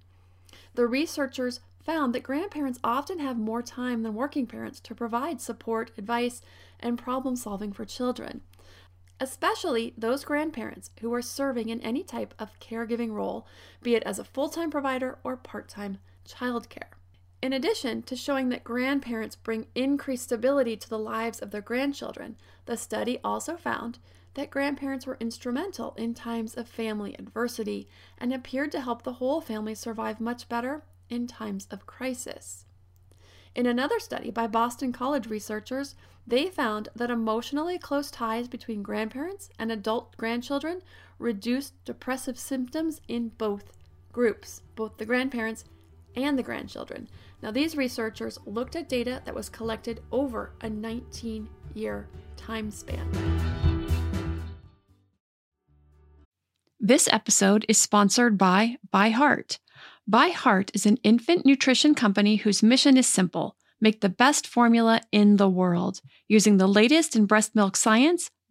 The 0.73 0.85
researchers 0.85 1.61
found 1.85 2.13
that 2.13 2.23
grandparents 2.23 2.81
often 2.83 3.19
have 3.19 3.37
more 3.37 3.61
time 3.61 4.03
than 4.03 4.13
working 4.13 4.45
parents 4.45 4.81
to 4.81 4.93
provide 4.93 5.39
support, 5.39 5.91
advice, 5.97 6.41
and 6.81 6.99
problem 6.99 7.37
solving 7.37 7.71
for 7.71 7.85
children, 7.85 8.41
especially 9.21 9.93
those 9.97 10.25
grandparents 10.25 10.89
who 10.99 11.13
are 11.13 11.21
serving 11.21 11.69
in 11.69 11.79
any 11.79 12.03
type 12.03 12.33
of 12.37 12.59
caregiving 12.59 13.13
role, 13.13 13.47
be 13.81 13.95
it 13.95 14.03
as 14.03 14.19
a 14.19 14.25
full 14.25 14.49
time 14.49 14.69
provider 14.69 15.17
or 15.23 15.37
part 15.37 15.69
time 15.69 15.99
childcare. 16.27 16.91
In 17.43 17.51
addition 17.51 18.03
to 18.03 18.15
showing 18.15 18.47
that 18.49 18.63
grandparents 18.63 19.35
bring 19.35 19.67
increased 19.75 20.23
stability 20.23 20.77
to 20.77 20.89
the 20.89 20.97
lives 20.97 21.39
of 21.39 21.51
their 21.51 21.59
grandchildren, 21.59 22.37
the 22.67 22.77
study 22.77 23.19
also 23.21 23.57
found 23.57 23.99
that 24.35 24.49
grandparents 24.49 25.05
were 25.05 25.17
instrumental 25.19 25.93
in 25.97 26.13
times 26.13 26.55
of 26.55 26.69
family 26.69 27.13
adversity 27.19 27.89
and 28.17 28.33
appeared 28.33 28.71
to 28.71 28.79
help 28.79 29.03
the 29.03 29.19
whole 29.19 29.41
family 29.41 29.75
survive 29.75 30.21
much 30.21 30.47
better 30.47 30.85
in 31.09 31.27
times 31.27 31.67
of 31.69 31.85
crisis. 31.85 32.63
In 33.53 33.65
another 33.65 33.99
study 33.99 34.31
by 34.31 34.47
Boston 34.47 34.93
College 34.93 35.27
researchers, 35.27 35.95
they 36.25 36.45
found 36.45 36.87
that 36.95 37.11
emotionally 37.11 37.77
close 37.77 38.09
ties 38.09 38.47
between 38.47 38.81
grandparents 38.83 39.49
and 39.59 39.69
adult 39.69 40.15
grandchildren 40.15 40.81
reduced 41.19 41.73
depressive 41.83 42.39
symptoms 42.39 43.01
in 43.09 43.33
both 43.37 43.73
groups, 44.13 44.61
both 44.75 44.95
the 44.95 45.05
grandparents 45.05 45.65
and 46.15 46.37
the 46.37 46.43
grandchildren. 46.43 47.09
Now, 47.43 47.51
these 47.51 47.75
researchers 47.75 48.39
looked 48.45 48.77
at 48.77 48.87
data 48.87 49.21
that 49.25 49.35
was 49.35 49.49
collected 49.49 49.99
over 50.13 50.53
a 50.61 50.69
19 50.69 51.49
year 51.73 52.07
time 52.37 52.71
span. 52.71 53.05
This 56.79 57.09
episode 57.11 57.65
is 57.67 57.77
sponsored 57.77 58.37
by 58.37 58.77
ByHeart. 58.93 59.59
ByHeart 60.09 60.69
is 60.73 60.85
an 60.85 60.97
infant 61.03 61.45
nutrition 61.45 61.93
company 61.93 62.37
whose 62.37 62.63
mission 62.63 62.95
is 62.95 63.07
simple 63.07 63.57
make 63.81 63.99
the 63.99 64.07
best 64.07 64.47
formula 64.47 65.01
in 65.11 65.35
the 65.35 65.49
world. 65.49 65.99
Using 66.29 66.55
the 66.55 66.67
latest 66.67 67.13
in 67.17 67.25
breast 67.25 67.53
milk 67.53 67.75
science, 67.75 68.29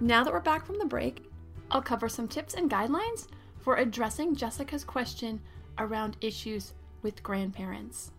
Now 0.00 0.22
that 0.22 0.32
we're 0.32 0.40
back 0.40 0.64
from 0.64 0.78
the 0.78 0.84
break, 0.84 1.24
I'll 1.72 1.82
cover 1.82 2.08
some 2.08 2.28
tips 2.28 2.54
and 2.54 2.70
guidelines 2.70 3.26
for 3.58 3.76
addressing 3.76 4.36
Jessica's 4.36 4.84
question 4.84 5.40
around 5.76 6.16
issues 6.20 6.72
with 7.02 7.22
grandparents. 7.24 8.12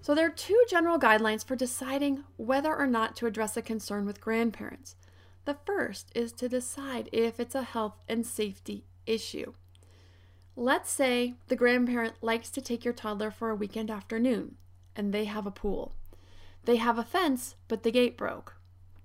So, 0.00 0.16
there 0.16 0.26
are 0.26 0.30
two 0.30 0.60
general 0.68 0.98
guidelines 0.98 1.46
for 1.46 1.54
deciding 1.54 2.24
whether 2.36 2.74
or 2.74 2.88
not 2.88 3.14
to 3.16 3.26
address 3.26 3.56
a 3.56 3.62
concern 3.62 4.04
with 4.04 4.20
grandparents. 4.20 4.96
The 5.44 5.56
first 5.64 6.10
is 6.12 6.32
to 6.32 6.48
decide 6.48 7.08
if 7.12 7.38
it's 7.38 7.54
a 7.54 7.62
health 7.62 8.02
and 8.08 8.26
safety 8.26 8.84
issue. 9.06 9.52
Let's 10.56 10.90
say 10.90 11.34
the 11.46 11.56
grandparent 11.56 12.14
likes 12.20 12.50
to 12.50 12.60
take 12.60 12.84
your 12.84 12.94
toddler 12.94 13.30
for 13.30 13.50
a 13.50 13.54
weekend 13.54 13.92
afternoon 13.92 14.56
and 14.96 15.14
they 15.14 15.24
have 15.26 15.46
a 15.46 15.52
pool. 15.52 15.94
They 16.64 16.76
have 16.76 16.98
a 16.98 17.04
fence, 17.04 17.54
but 17.68 17.84
the 17.84 17.92
gate 17.92 18.16
broke. 18.16 18.56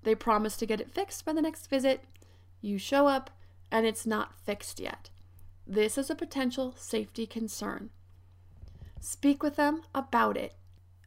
They 0.03 0.15
promise 0.15 0.57
to 0.57 0.65
get 0.65 0.81
it 0.81 0.93
fixed 0.93 1.25
by 1.25 1.33
the 1.33 1.41
next 1.41 1.67
visit. 1.67 2.03
You 2.61 2.77
show 2.77 3.07
up 3.07 3.29
and 3.71 3.85
it's 3.85 4.05
not 4.05 4.39
fixed 4.45 4.79
yet. 4.79 5.09
This 5.65 5.97
is 5.97 6.09
a 6.09 6.15
potential 6.15 6.73
safety 6.77 7.25
concern. 7.25 7.89
Speak 8.99 9.43
with 9.43 9.57
them 9.57 9.81
about 9.93 10.37
it. 10.37 10.53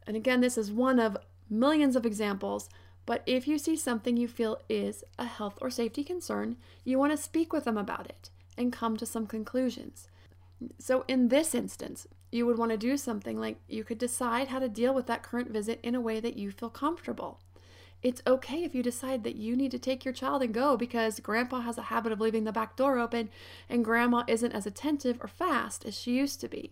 And 0.05 0.15
again, 0.15 0.41
this 0.41 0.57
is 0.57 0.71
one 0.71 0.99
of 0.99 1.17
millions 1.49 1.95
of 1.95 2.05
examples, 2.05 2.69
but 3.05 3.23
if 3.25 3.47
you 3.47 3.57
see 3.57 3.75
something 3.75 4.17
you 4.17 4.27
feel 4.27 4.61
is 4.69 5.03
a 5.17 5.25
health 5.25 5.57
or 5.61 5.69
safety 5.69 6.03
concern, 6.03 6.57
you 6.83 6.99
want 6.99 7.11
to 7.11 7.17
speak 7.17 7.51
with 7.51 7.65
them 7.65 7.77
about 7.77 8.07
it 8.07 8.29
and 8.57 8.71
come 8.71 8.97
to 8.97 9.05
some 9.05 9.27
conclusions. 9.27 10.07
So, 10.77 11.03
in 11.07 11.29
this 11.29 11.55
instance, 11.55 12.07
you 12.31 12.45
would 12.45 12.57
want 12.57 12.71
to 12.71 12.77
do 12.77 12.95
something 12.97 13.39
like 13.39 13.57
you 13.67 13.83
could 13.83 13.97
decide 13.97 14.49
how 14.49 14.59
to 14.59 14.69
deal 14.69 14.93
with 14.93 15.07
that 15.07 15.23
current 15.23 15.49
visit 15.49 15.79
in 15.81 15.95
a 15.95 16.01
way 16.01 16.19
that 16.19 16.37
you 16.37 16.51
feel 16.51 16.69
comfortable. 16.69 17.39
It's 18.03 18.23
okay 18.25 18.63
if 18.63 18.73
you 18.73 18.81
decide 18.81 19.23
that 19.23 19.35
you 19.35 19.55
need 19.55 19.69
to 19.71 19.79
take 19.79 20.03
your 20.03 20.13
child 20.13 20.41
and 20.41 20.53
go 20.53 20.75
because 20.75 21.19
grandpa 21.19 21.61
has 21.61 21.77
a 21.77 21.83
habit 21.83 22.11
of 22.11 22.19
leaving 22.19 22.45
the 22.45 22.51
back 22.51 22.75
door 22.75 22.97
open 22.97 23.29
and 23.69 23.85
grandma 23.85 24.23
isn't 24.27 24.53
as 24.53 24.65
attentive 24.65 25.19
or 25.21 25.27
fast 25.27 25.85
as 25.85 25.99
she 25.99 26.17
used 26.17 26.41
to 26.41 26.47
be. 26.47 26.71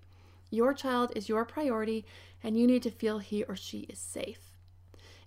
Your 0.50 0.74
child 0.74 1.12
is 1.16 1.30
your 1.30 1.46
priority 1.46 2.04
and 2.44 2.58
you 2.58 2.66
need 2.66 2.82
to 2.84 2.90
feel 2.90 3.20
he 3.20 3.44
or 3.44 3.56
she 3.56 3.82
is 3.82 4.00
safe. 4.00 4.56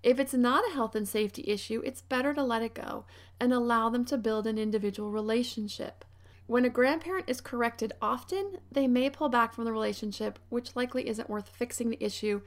If 0.03 0.19
it's 0.19 0.35
not 0.35 0.69
a 0.69 0.75
health 0.75 0.97
and 0.97 1.07
safety 1.07 1.45
issue, 1.47 1.81
it's 1.85 2.03
better 2.03 2.35
to 2.35 2.43
let 2.43 2.63
it 2.63 2.75
go 2.75 3.05
and 3.39 3.53
allow 3.53 3.89
them 3.89 4.05
to 4.07 4.19
build 4.19 4.49
an 4.49 4.59
individual 4.59 5.13
relationship. 5.13 6.05
When 6.49 6.65
a 6.65 6.71
grandparent 6.71 7.27
is 7.29 7.41
corrected 7.41 7.93
often, 8.03 8.59
they 8.73 8.89
may 8.89 9.09
pull 9.09 9.29
back 9.29 9.55
from 9.55 9.65
the 9.65 9.73
relationship, 9.73 10.41
which 10.49 10.75
likely 10.75 11.09
isn't 11.09 11.31
worth 11.31 11.49
fixing 11.49 11.91
the 11.91 12.05
issue 12.05 12.41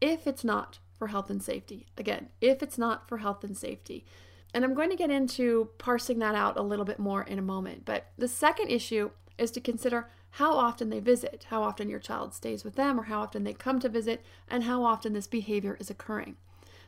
if 0.00 0.28
it's 0.28 0.44
not 0.44 0.78
for 1.00 1.08
health 1.08 1.30
and 1.30 1.42
safety. 1.42 1.86
Again, 1.96 2.28
if 2.42 2.62
it's 2.62 2.76
not 2.76 3.08
for 3.08 3.18
health 3.18 3.42
and 3.42 3.56
safety. 3.56 4.04
And 4.52 4.64
I'm 4.64 4.74
going 4.74 4.90
to 4.90 4.96
get 4.96 5.10
into 5.10 5.70
parsing 5.78 6.18
that 6.18 6.34
out 6.34 6.58
a 6.58 6.62
little 6.62 6.84
bit 6.84 6.98
more 6.98 7.22
in 7.22 7.38
a 7.38 7.42
moment. 7.42 7.86
But 7.86 8.08
the 8.18 8.28
second 8.28 8.68
issue 8.68 9.10
is 9.38 9.50
to 9.52 9.60
consider 9.60 10.10
how 10.32 10.52
often 10.52 10.90
they 10.90 11.00
visit, 11.00 11.46
how 11.48 11.62
often 11.62 11.88
your 11.88 12.00
child 12.00 12.34
stays 12.34 12.64
with 12.64 12.74
them, 12.74 13.00
or 13.00 13.04
how 13.04 13.22
often 13.22 13.44
they 13.44 13.54
come 13.54 13.80
to 13.80 13.88
visit, 13.88 14.22
and 14.46 14.64
how 14.64 14.84
often 14.84 15.14
this 15.14 15.26
behavior 15.26 15.78
is 15.80 15.88
occurring. 15.88 16.36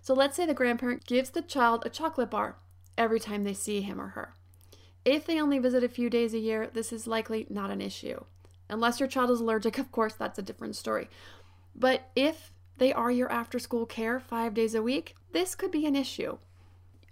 So 0.02 0.12
let's 0.12 0.36
say 0.36 0.44
the 0.44 0.52
grandparent 0.52 1.06
gives 1.06 1.30
the 1.30 1.40
child 1.40 1.84
a 1.86 1.88
chocolate 1.88 2.30
bar 2.30 2.56
every 2.98 3.18
time 3.18 3.44
they 3.44 3.54
see 3.54 3.80
him 3.80 3.98
or 3.98 4.08
her. 4.08 4.34
If 5.06 5.24
they 5.24 5.40
only 5.40 5.58
visit 5.58 5.82
a 5.82 5.88
few 5.88 6.10
days 6.10 6.34
a 6.34 6.38
year, 6.38 6.68
this 6.70 6.92
is 6.92 7.06
likely 7.06 7.46
not 7.48 7.70
an 7.70 7.80
issue. 7.80 8.22
Unless 8.68 9.00
your 9.00 9.08
child 9.08 9.30
is 9.30 9.40
allergic, 9.40 9.78
of 9.78 9.90
course, 9.90 10.14
that's 10.14 10.38
a 10.38 10.42
different 10.42 10.76
story. 10.76 11.08
But 11.74 12.10
if 12.14 12.51
they 12.78 12.92
are 12.92 13.10
your 13.10 13.30
after 13.30 13.58
school 13.58 13.86
care 13.86 14.18
five 14.18 14.54
days 14.54 14.74
a 14.74 14.82
week, 14.82 15.14
this 15.32 15.54
could 15.54 15.70
be 15.70 15.86
an 15.86 15.96
issue. 15.96 16.38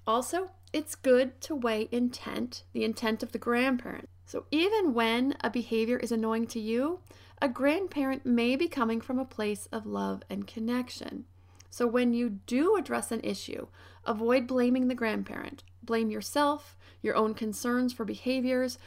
Also, 0.07 0.50
it's 0.73 0.95
good 0.95 1.40
to 1.43 1.55
weigh 1.55 1.88
intent, 1.90 2.64
the 2.73 2.85
intent 2.85 3.23
of 3.23 3.33
the 3.33 3.38
grandparent. 3.38 4.09
So, 4.26 4.47
even 4.50 4.95
when 4.95 5.37
a 5.40 5.50
behavior 5.50 5.97
is 5.97 6.12
annoying 6.12 6.47
to 6.49 6.61
you, 6.61 7.00
a 7.43 7.49
grandparent 7.49 8.25
may 8.25 8.55
be 8.55 8.69
coming 8.69 9.00
from 9.00 9.19
a 9.19 9.25
place 9.25 9.69
of 9.73 9.87
love 9.87 10.23
and 10.31 10.47
connection. 10.47 11.25
So, 11.71 11.87
when 11.87 12.12
you 12.14 12.29
do 12.47 12.76
address 12.76 13.11
an 13.11 13.21
issue, 13.25 13.67
avoid 14.05 14.47
blaming 14.47 14.88
the 14.88 14.95
grandparent. 14.95 15.64
Blame 15.83 16.11
yourself, 16.11 16.76
your 17.02 17.17
own 17.17 17.35
concerns 17.35 17.93
for 17.93 18.05
behaviors, 18.05 18.79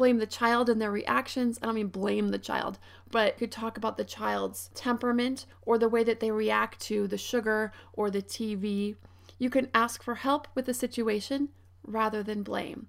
blame 0.00 0.16
the 0.16 0.26
child 0.26 0.70
and 0.70 0.80
their 0.80 0.90
reactions. 0.90 1.58
I 1.60 1.66
don't 1.66 1.74
mean 1.74 1.88
blame 1.88 2.28
the 2.28 2.38
child, 2.38 2.78
but 3.10 3.36
could 3.36 3.52
talk 3.52 3.76
about 3.76 3.98
the 3.98 4.04
child's 4.04 4.70
temperament 4.74 5.44
or 5.60 5.76
the 5.76 5.90
way 5.90 6.02
that 6.04 6.20
they 6.20 6.30
react 6.30 6.80
to 6.86 7.06
the 7.06 7.18
sugar 7.18 7.70
or 7.92 8.10
the 8.10 8.22
TV. 8.22 8.96
You 9.38 9.50
can 9.50 9.68
ask 9.74 10.02
for 10.02 10.14
help 10.14 10.48
with 10.54 10.64
the 10.64 10.72
situation 10.72 11.50
rather 11.86 12.22
than 12.22 12.42
blame. 12.42 12.86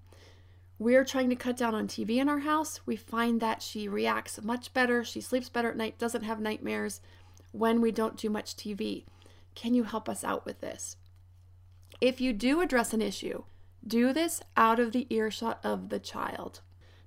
We're 0.79 1.03
trying 1.03 1.29
to 1.31 1.35
cut 1.35 1.57
down 1.57 1.75
on 1.75 1.89
TV 1.89 2.11
in 2.11 2.29
our 2.29 2.39
house. 2.39 2.79
We 2.85 2.95
find 2.95 3.41
that 3.41 3.61
she 3.61 3.89
reacts 3.89 4.41
much 4.41 4.73
better. 4.73 5.03
She 5.03 5.19
sleeps 5.19 5.49
better 5.49 5.71
at 5.71 5.75
night, 5.75 5.99
doesn't 5.99 6.23
have 6.23 6.39
nightmares 6.39 7.01
when 7.51 7.81
we 7.81 7.91
don't 7.91 8.15
do 8.15 8.29
much 8.29 8.55
TV. 8.55 9.03
Can 9.53 9.73
you 9.73 9.83
help 9.83 10.07
us 10.07 10.23
out 10.23 10.45
with 10.45 10.61
this? 10.61 10.95
If 11.99 12.21
you 12.21 12.31
do 12.31 12.61
address 12.61 12.93
an 12.93 13.01
issue, 13.01 13.43
do 13.85 14.13
this 14.13 14.39
out 14.55 14.79
of 14.79 14.93
the 14.93 15.07
earshot 15.09 15.59
of 15.61 15.89
the 15.89 15.99
child. 15.99 16.61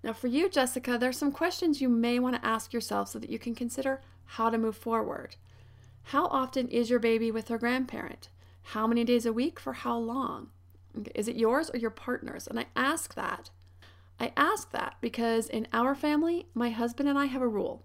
Now, 0.05 0.13
for 0.13 0.27
you, 0.27 0.51
Jessica, 0.51 0.99
there's 0.99 1.17
some 1.17 1.33
questions 1.33 1.81
you 1.81 1.89
may 1.89 2.19
want 2.19 2.37
to 2.37 2.47
ask 2.47 2.75
yourself 2.75 3.09
so 3.09 3.19
that 3.19 3.31
you 3.31 3.39
can 3.39 3.55
consider 3.55 4.03
how 4.27 4.51
to 4.51 4.59
move 4.59 4.77
forward. 4.77 5.37
How 6.03 6.27
often 6.27 6.69
is 6.69 6.91
your 6.91 6.99
baby 6.99 7.31
with 7.31 7.49
her 7.49 7.57
grandparent? 7.57 8.29
How 8.75 8.87
many 8.87 9.05
days 9.05 9.25
a 9.25 9.33
week 9.33 9.59
for 9.59 9.73
how 9.73 9.97
long? 9.97 10.51
Is 11.15 11.27
it 11.27 11.37
yours 11.37 11.71
or 11.73 11.79
your 11.79 11.89
partner's? 11.89 12.47
And 12.47 12.61
I 12.61 12.67
ask 12.77 13.15
that. 13.15 13.49
I 14.21 14.35
ask 14.37 14.73
that 14.73 14.97
because 15.01 15.49
in 15.49 15.69
our 15.73 15.95
family, 15.95 16.49
my 16.53 16.69
husband 16.69 17.09
and 17.09 17.19
I 17.19 17.25
have 17.25 17.41
a 17.41 17.49
rule. 17.49 17.83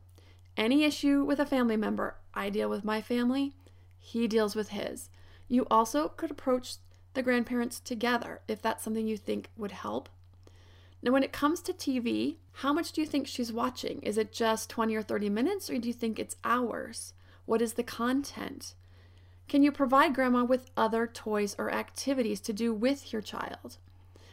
Any 0.57 0.83
issue 0.83 1.23
with 1.23 1.39
a 1.39 1.45
family 1.45 1.77
member, 1.77 2.17
I 2.33 2.49
deal 2.49 2.69
with 2.69 2.83
my 2.83 3.01
family, 3.01 3.53
he 3.97 4.27
deals 4.27 4.57
with 4.57 4.69
his. 4.69 5.09
You 5.47 5.65
also 5.71 6.09
could 6.09 6.31
approach 6.31 6.75
the 7.13 7.23
grandparents 7.23 7.79
together 7.79 8.41
if 8.49 8.61
that's 8.61 8.83
something 8.83 9.07
you 9.07 9.15
think 9.15 9.47
would 9.55 9.71
help. 9.71 10.09
Now, 11.01 11.11
when 11.11 11.23
it 11.23 11.31
comes 11.31 11.61
to 11.61 11.73
TV, 11.73 12.35
how 12.51 12.73
much 12.73 12.91
do 12.91 13.01
you 13.01 13.07
think 13.07 13.25
she's 13.27 13.53
watching? 13.53 14.01
Is 14.01 14.17
it 14.17 14.33
just 14.33 14.69
20 14.69 14.95
or 14.95 15.01
30 15.01 15.29
minutes, 15.29 15.69
or 15.69 15.77
do 15.77 15.87
you 15.87 15.93
think 15.93 16.19
it's 16.19 16.35
hours? 16.43 17.13
What 17.45 17.61
is 17.61 17.73
the 17.73 17.83
content? 17.83 18.73
Can 19.47 19.63
you 19.63 19.71
provide 19.71 20.13
grandma 20.13 20.43
with 20.43 20.69
other 20.75 21.07
toys 21.07 21.55
or 21.57 21.71
activities 21.71 22.41
to 22.41 22.53
do 22.53 22.73
with 22.73 23.11
your 23.13 23.21
child? 23.21 23.77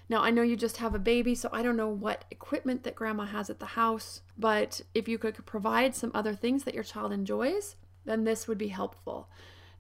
Now, 0.09 0.23
I 0.23 0.31
know 0.31 0.43
you 0.43 0.57
just 0.57 0.77
have 0.77 0.95
a 0.95 1.01
baby, 1.01 1.35
so 1.35 1.49
I 1.53 1.63
don't 1.63 1.77
know 1.77 1.89
what 1.89 2.25
equipment 2.31 2.85
that 2.85 2.95
grandma 2.95 3.25
has 3.25 3.49
at 3.49 3.59
the 3.59 3.67
house, 3.67 4.21
but 4.37 4.81
if 4.95 5.09
you 5.09 5.19
could 5.19 5.45
provide 5.47 5.95
some 5.95 6.13
other 6.15 6.35
things 6.35 6.65
that 6.65 6.75
your 6.75 6.85
child 6.85 7.13
enjoys, 7.13 7.77
then 8.05 8.25
this 8.25 8.47
would 8.47 8.59
be 8.59 8.69
helpful. 8.69 9.29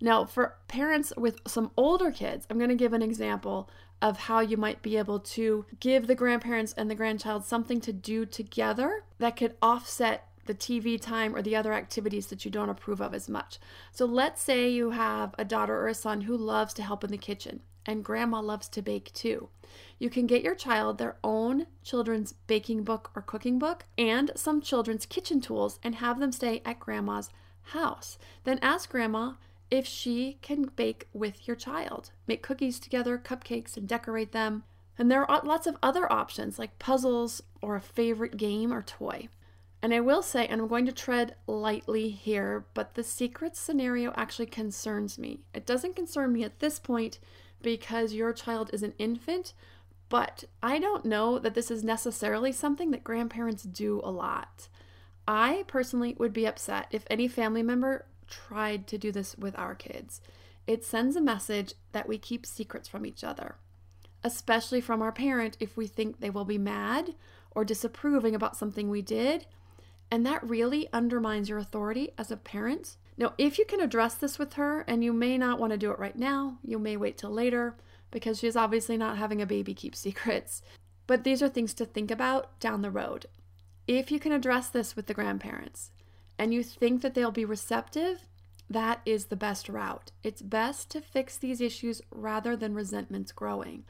Now, 0.01 0.25
for 0.25 0.57
parents 0.69 1.13
with 1.17 1.41
some 1.47 1.71
older 1.77 2.11
kids, 2.11 2.47
I'm 2.51 2.59
going 2.59 2.71
to 2.71 2.75
give 2.75 2.93
an 2.93 3.03
example 3.03 3.71
of 4.03 4.19
how 4.19 4.41
you 4.41 4.57
might 4.57 4.83
be 4.83 4.97
able 4.97 5.19
to 5.19 5.65
give 5.81 6.07
the 6.07 6.15
grandparents 6.15 6.73
and 6.75 6.91
the 6.91 6.95
grandchild 6.95 7.45
something 7.45 7.81
to 7.81 7.93
do 7.93 8.27
together 8.27 9.05
that 9.19 9.37
could 9.37 9.57
offset 9.63 10.29
the 10.45 10.55
TV 10.55 11.01
time 11.01 11.35
or 11.35 11.43
the 11.43 11.57
other 11.57 11.73
activities 11.73 12.29
that 12.29 12.45
you 12.45 12.51
don't 12.51 12.69
approve 12.69 13.01
of 13.01 13.15
as 13.15 13.29
much. 13.29 13.59
So 13.91 14.05
let's 14.05 14.43
say 14.43 14.69
you 14.69 14.91
have 14.91 15.35
a 15.39 15.45
daughter 15.45 15.77
or 15.77 15.89
a 15.89 15.95
son 15.95 16.23
who 16.23 16.37
loves 16.37 16.73
to 16.75 16.83
help 16.83 17.03
in 17.03 17.11
the 17.11 17.19
kitchen 17.19 17.61
and 17.85 18.05
grandma 18.05 18.41
loves 18.41 18.69
to 18.69 18.83
bake 18.83 19.13
too. 19.13 19.49
You 19.99 20.11
can 20.11 20.27
get 20.27 20.43
your 20.43 20.55
child 20.55 20.99
their 20.99 21.17
own 21.25 21.67
children's 21.83 22.33
baking 22.33 22.85
book 22.85 23.11
or 23.15 23.23
cooking 23.23 23.59
book 23.59 23.85
and 23.97 24.31
some 24.35 24.61
children's 24.61 25.07
kitchen 25.07 25.41
tools 25.41 25.79
and 25.83 25.97
have 25.97 26.21
them 26.21 26.33
stay 26.33 26.63
at 26.65 26.81
grandma's 26.81 27.31
house. 27.63 28.19
Then 28.45 28.59
ask 28.61 28.91
grandma 28.91 29.33
if 29.71 29.87
she 29.87 30.39
can 30.43 30.71
bake 30.77 31.09
with 31.13 31.47
your 31.47 31.57
child. 31.57 32.11
Make 32.27 32.43
cookies 32.43 32.79
together, 32.79 33.19
cupcakes, 33.19 33.77
and 33.77 33.89
decorate 33.89 34.33
them. 34.33 34.65
And 34.99 35.11
there 35.11 35.29
are 35.31 35.43
lots 35.45 35.67
of 35.67 35.77
other 35.83 36.11
options 36.11 36.59
like 36.59 36.79
puzzles 36.79 37.43
or 37.61 37.77
a 37.77 37.81
favorite 37.81 38.37
game 38.37 38.73
or 38.73 38.83
toy. 38.83 39.29
And 39.83 39.93
I 39.93 40.01
will 40.01 40.23
say, 40.23 40.47
and 40.47 40.61
I'm 40.61 40.69
going 40.69 40.87
to 40.87 40.93
tread 40.93 41.37
lightly 41.47 42.11
here, 42.11 42.67
but 42.75 42.95
the 42.95 43.05
secret 43.05 43.57
scenario 43.57 44.13
actually 44.17 44.47
concerns 44.47 45.19
me. 45.19 45.41
It 45.55 45.67
doesn't 45.67 45.97
concern 45.97 46.33
me 46.33 46.45
at 46.45 46.61
this 46.61 46.79
point 46.79 47.19
because 47.63 48.15
your 48.15 48.33
child 48.33 48.71
is 48.73 48.83
an 48.83 48.95
infant, 48.99 49.53
but 50.09 50.45
I 50.63 50.79
don't 50.79 51.05
know 51.05 51.39
that 51.39 51.55
this 51.55 51.71
is 51.71 51.85
necessarily 51.85 52.53
something 52.53 52.91
that 52.93 53.05
grandparents 53.05 53.65
do 53.65 54.01
a 54.03 54.11
lot. 54.11 54.69
I 55.29 55.65
personally 55.67 56.15
would 56.19 56.33
be 56.33 56.47
upset 56.47 56.87
if 56.91 57.05
any 57.09 57.29
family 57.29 57.63
member 57.63 58.07
tried 58.27 58.87
to 58.89 58.99
do 58.99 59.13
this 59.13 59.37
with 59.37 59.59
our 59.59 59.75
kids. 59.75 60.21
It 60.67 60.85
sends 60.85 61.17
a 61.17 61.21
message 61.21 61.75
that 61.93 62.09
we 62.09 62.19
keep 62.19 62.45
secrets 62.45 62.89
from 62.89 63.07
each 63.07 63.23
other, 63.23 63.57
especially 64.25 64.81
from 64.81 65.01
our 65.01 65.13
parent 65.13 65.57
if 65.61 65.77
we 65.77 65.87
think 65.87 66.21
they 66.21 66.31
will 66.31 66.45
be 66.45 66.59
mad 66.59 67.15
or 67.53 67.65
disapproving 67.65 68.35
about 68.35 68.57
something 68.57 68.91
we 68.91 69.03
did. 69.03 69.47
And 70.11 70.25
that 70.27 70.49
really 70.49 70.89
undermines 70.93 71.49
your 71.49 71.59
authority 71.59 72.11
as 72.19 72.31
a 72.31 72.37
parent. 72.37 72.97
Now, 73.17 73.33
if 73.39 73.59
you 73.59 73.65
can 73.65 73.81
address 73.81 74.15
this 74.15 74.39
with 74.39 74.55
her, 74.55 74.83
and 74.83 75.03
you 75.03 75.13
may 75.13 75.39
not 75.39 75.59
want 75.59 75.73
to 75.73 75.79
do 75.79 75.91
it 75.91 75.99
right 75.99 76.17
now, 76.17 76.59
you 76.63 76.79
may 76.79 76.97
wait 76.97 77.17
till 77.17 77.31
later 77.31 77.77
because 78.11 78.39
she's 78.39 78.57
obviously 78.57 78.97
not 78.97 79.19
having 79.19 79.43
a 79.43 79.47
baby 79.47 79.75
keep 79.75 79.97
secrets. 79.97 80.63
But 81.07 81.25
these 81.25 81.43
are 81.43 81.49
things 81.49 81.75
to 81.75 81.85
think 81.85 82.11
about 82.11 82.59
down 82.61 82.83
the 82.83 82.91
road. 82.91 83.27
If 83.87 84.11
you 84.11 84.19
can 84.19 84.33
address 84.33 84.69
this 84.69 84.97
with 84.97 85.07
the 85.07 85.15
grandparents, 85.15 85.93
and 86.39 86.53
you 86.53 86.63
think 86.63 87.03
that 87.03 87.15
they'll 87.15 87.31
be 87.31 87.45
receptive, 87.45 88.27
that 88.69 89.01
is 89.05 89.27
the 89.27 89.37
best 89.37 89.69
route. 89.69 90.11
It's 90.23 90.43
best 90.43 90.91
to 90.91 91.01
fix 91.01 91.37
these 91.37 91.61
issues 91.61 92.03
rather 92.11 92.57
than 92.57 92.75
resentments 92.75 93.33
growing. 93.33 93.85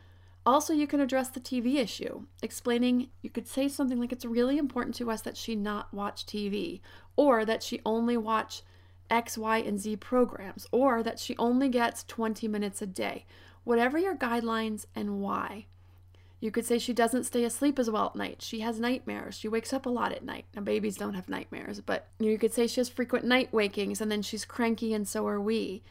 Also, 0.44 0.72
you 0.72 0.86
can 0.86 1.00
address 1.00 1.28
the 1.28 1.40
TV 1.40 1.76
issue, 1.76 2.26
explaining 2.40 3.08
you 3.20 3.30
could 3.30 3.48
say 3.48 3.66
something 3.66 3.98
like 3.98 4.12
it's 4.12 4.24
really 4.24 4.58
important 4.58 4.94
to 4.94 5.10
us 5.10 5.22
that 5.22 5.36
she 5.36 5.56
not 5.56 5.92
watch 5.92 6.24
TV, 6.24 6.80
or 7.16 7.44
that 7.44 7.64
she 7.64 7.80
only 7.84 8.16
watch 8.16 8.62
X, 9.10 9.36
Y, 9.36 9.58
and 9.58 9.80
Z 9.80 9.96
programs, 9.96 10.66
or 10.70 11.02
that 11.02 11.18
she 11.18 11.36
only 11.36 11.68
gets 11.68 12.04
20 12.04 12.46
minutes 12.46 12.80
a 12.80 12.86
day. 12.86 13.24
Whatever 13.64 13.98
your 13.98 14.14
guidelines 14.14 14.86
and 14.94 15.20
why. 15.20 15.66
You 16.38 16.50
could 16.50 16.66
say 16.66 16.78
she 16.78 16.92
doesn't 16.92 17.24
stay 17.24 17.44
asleep 17.44 17.78
as 17.78 17.90
well 17.90 18.06
at 18.06 18.16
night. 18.16 18.42
She 18.42 18.60
has 18.60 18.78
nightmares. 18.78 19.36
She 19.36 19.48
wakes 19.48 19.72
up 19.72 19.86
a 19.86 19.90
lot 19.90 20.12
at 20.12 20.24
night. 20.24 20.44
Now, 20.54 20.62
babies 20.62 20.96
don't 20.96 21.14
have 21.14 21.28
nightmares, 21.28 21.80
but 21.80 22.08
you 22.18 22.36
could 22.38 22.52
say 22.52 22.66
she 22.66 22.80
has 22.80 22.88
frequent 22.88 23.24
night 23.24 23.52
wakings 23.52 24.00
and 24.00 24.10
then 24.10 24.22
she's 24.22 24.44
cranky 24.44 24.92
and 24.92 25.08
so 25.08 25.26
are 25.26 25.40
we. 25.40 25.82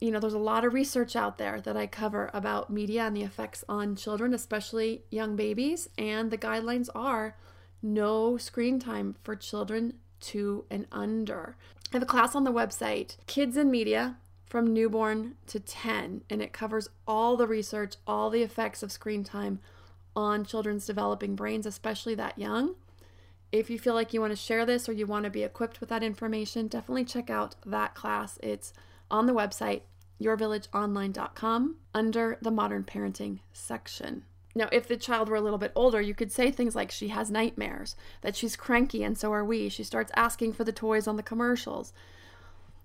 You 0.00 0.10
know, 0.10 0.20
there's 0.20 0.34
a 0.34 0.38
lot 0.38 0.64
of 0.64 0.74
research 0.74 1.16
out 1.16 1.38
there 1.38 1.60
that 1.62 1.76
I 1.76 1.86
cover 1.86 2.30
about 2.34 2.68
media 2.68 3.04
and 3.04 3.16
the 3.16 3.22
effects 3.22 3.64
on 3.68 3.96
children, 3.96 4.34
especially 4.34 5.04
young 5.10 5.36
babies. 5.36 5.88
And 5.96 6.30
the 6.30 6.38
guidelines 6.38 6.90
are 6.94 7.36
no 7.82 8.36
screen 8.36 8.78
time 8.78 9.16
for 9.22 9.34
children 9.34 9.94
two 10.20 10.64
and 10.70 10.86
under. 10.90 11.56
I 11.92 11.96
have 11.96 12.02
a 12.02 12.06
class 12.06 12.34
on 12.34 12.44
the 12.44 12.52
website, 12.52 13.16
Kids 13.26 13.56
in 13.56 13.70
Media, 13.70 14.16
from 14.46 14.72
newborn 14.72 15.34
to 15.48 15.60
10, 15.60 16.22
and 16.30 16.42
it 16.42 16.52
covers 16.52 16.88
all 17.06 17.36
the 17.36 17.46
research, 17.46 17.96
all 18.06 18.30
the 18.30 18.42
effects 18.42 18.82
of 18.82 18.92
screen 18.92 19.24
time 19.24 19.60
on 20.16 20.44
children's 20.44 20.86
developing 20.86 21.34
brains, 21.34 21.66
especially 21.66 22.14
that 22.16 22.38
young. 22.38 22.74
If 23.52 23.70
you 23.70 23.78
feel 23.78 23.94
like 23.94 24.12
you 24.12 24.20
want 24.20 24.32
to 24.32 24.36
share 24.36 24.66
this 24.66 24.88
or 24.88 24.92
you 24.92 25.06
want 25.06 25.24
to 25.24 25.30
be 25.30 25.44
equipped 25.44 25.80
with 25.80 25.88
that 25.90 26.02
information, 26.02 26.66
definitely 26.66 27.04
check 27.04 27.30
out 27.30 27.54
that 27.64 27.94
class. 27.94 28.38
It's 28.42 28.72
on 29.10 29.26
the 29.26 29.32
website, 29.32 29.82
yourvillageonline.com, 30.20 31.76
under 31.94 32.38
the 32.42 32.50
modern 32.50 32.84
parenting 32.84 33.40
section. 33.52 34.24
Now, 34.56 34.68
if 34.70 34.86
the 34.86 34.96
child 34.96 35.28
were 35.28 35.36
a 35.36 35.40
little 35.40 35.58
bit 35.58 35.72
older, 35.74 36.00
you 36.00 36.14
could 36.14 36.30
say 36.30 36.50
things 36.50 36.76
like 36.76 36.90
she 36.90 37.08
has 37.08 37.30
nightmares, 37.30 37.96
that 38.22 38.36
she's 38.36 38.54
cranky, 38.56 39.02
and 39.02 39.18
so 39.18 39.32
are 39.32 39.44
we. 39.44 39.68
She 39.68 39.82
starts 39.82 40.12
asking 40.14 40.52
for 40.52 40.64
the 40.64 40.72
toys 40.72 41.08
on 41.08 41.16
the 41.16 41.24
commercials. 41.24 41.92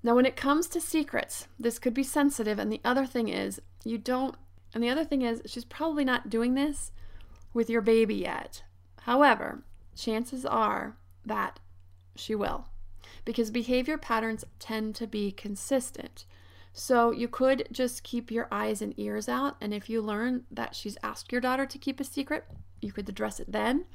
Now, 0.02 0.16
when 0.16 0.26
it 0.26 0.36
comes 0.36 0.68
to 0.70 0.82
secrets, 0.82 1.48
this 1.60 1.78
could 1.78 1.94
be 1.94 2.04
sensitive. 2.04 2.58
And 2.58 2.72
the 2.72 2.82
other 2.84 3.06
thing 3.06 3.28
is, 3.28 3.62
you 3.84 3.98
don't 3.98 4.36
And 4.74 4.84
the 4.84 4.90
other 4.90 5.04
thing 5.04 5.22
is, 5.24 5.42
she's 5.46 5.66
probably 5.66 6.06
not 6.06 6.30
doing 6.30 6.54
this 6.54 6.92
with 7.54 7.70
your 7.70 7.82
baby 7.82 8.16
yet. 8.16 8.64
However, 9.02 9.64
chances 9.96 10.46
are 10.46 10.98
that 11.26 11.60
she 12.16 12.36
will 12.36 12.68
because 13.26 13.52
behavior 13.52 13.98
patterns 13.98 14.44
tend 14.60 14.96
to 14.96 15.08
be 15.08 15.32
consistent. 15.32 16.26
So 16.74 17.12
you 17.12 17.28
could 17.28 17.68
just 17.72 18.04
keep 18.04 18.32
your 18.32 18.48
eyes 18.52 18.82
and 18.82 18.98
ears 18.98 19.28
out. 19.28 19.58
And 19.60 19.74
if 19.74 19.90
you 19.90 20.02
learn 20.02 20.44
that 20.52 20.76
she's 20.76 20.98
asked 21.04 21.32
your 21.32 21.42
daughter 21.42 21.66
to 21.66 21.78
keep 21.78 22.00
a 22.00 22.04
secret, 22.04 22.46
you 22.82 22.92
could 22.92 23.10
address 23.10 23.40
it 23.40 23.52
then. 23.52 23.86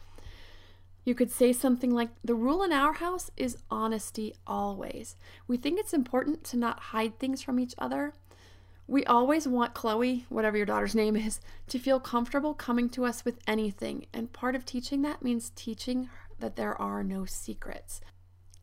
You 1.05 1.15
could 1.15 1.31
say 1.31 1.53
something 1.53 1.91
like, 1.91 2.11
The 2.25 2.35
rule 2.35 2.63
in 2.63 2.73
our 2.73 2.95
house 2.95 3.31
is 3.37 3.59
honesty 3.71 4.35
always. 4.47 5.17
We 5.47 5.57
think 5.57 5.79
it's 5.79 5.93
important 5.93 6.45
to 6.45 6.57
not 6.57 6.81
hide 6.81 7.19
things 7.19 7.43
from 7.43 7.61
each 7.61 7.75
other. 7.79 8.15
We 8.87 9.05
always 9.05 9.49
want 9.49 9.75
Chloe, 9.75 10.27
whatever 10.29 10.57
your 10.57 10.67
daughter's 10.67 10.95
name 10.95 11.17
is, 11.17 11.41
to 11.69 11.79
feel 11.79 12.01
comfortable 12.01 12.53
coming 12.53 12.91
to 12.91 13.05
us 13.05 13.25
with 13.25 13.39
anything. 13.47 14.07
And 14.13 14.33
part 14.33 14.55
of 14.55 14.67
teaching 14.67 15.03
that 15.03 15.23
means 15.23 15.53
teaching 15.57 16.11
that 16.39 16.57
there 16.57 16.81
are 16.81 17.03
no 17.03 17.25
secrets. 17.25 18.01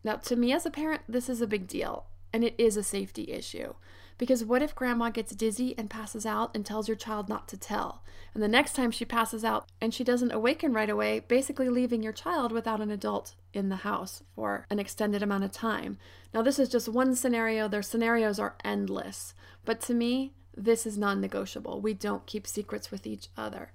Now, 0.03 0.15
to 0.17 0.35
me 0.35 0.53
as 0.53 0.65
a 0.65 0.71
parent, 0.71 1.01
this 1.07 1.27
is 1.29 1.41
a 1.41 1.47
big 1.47 1.67
deal, 1.67 2.05
and 2.31 2.43
it 2.43 2.55
is 2.57 2.77
a 2.77 2.83
safety 2.83 3.31
issue. 3.31 3.73
Because 4.21 4.45
what 4.45 4.61
if 4.61 4.75
grandma 4.75 5.09
gets 5.09 5.33
dizzy 5.33 5.73
and 5.79 5.89
passes 5.89 6.27
out 6.27 6.51
and 6.53 6.63
tells 6.63 6.87
your 6.87 6.95
child 6.95 7.27
not 7.27 7.47
to 7.47 7.57
tell? 7.57 8.03
And 8.35 8.43
the 8.43 8.47
next 8.47 8.73
time 8.73 8.91
she 8.91 9.03
passes 9.03 9.43
out 9.43 9.67
and 9.81 9.91
she 9.91 10.03
doesn't 10.03 10.31
awaken 10.31 10.73
right 10.73 10.91
away, 10.91 11.21
basically 11.21 11.69
leaving 11.69 12.03
your 12.03 12.13
child 12.13 12.51
without 12.51 12.81
an 12.81 12.91
adult 12.91 13.33
in 13.51 13.69
the 13.69 13.77
house 13.77 14.21
for 14.35 14.67
an 14.69 14.77
extended 14.77 15.23
amount 15.23 15.45
of 15.45 15.51
time. 15.51 15.97
Now, 16.35 16.43
this 16.43 16.59
is 16.59 16.69
just 16.69 16.87
one 16.87 17.15
scenario. 17.15 17.67
Their 17.67 17.81
scenarios 17.81 18.37
are 18.37 18.57
endless. 18.63 19.33
But 19.65 19.81
to 19.81 19.95
me, 19.95 20.33
this 20.55 20.85
is 20.85 20.99
non 20.99 21.19
negotiable. 21.19 21.81
We 21.81 21.95
don't 21.95 22.27
keep 22.27 22.45
secrets 22.45 22.91
with 22.91 23.07
each 23.07 23.29
other. 23.35 23.71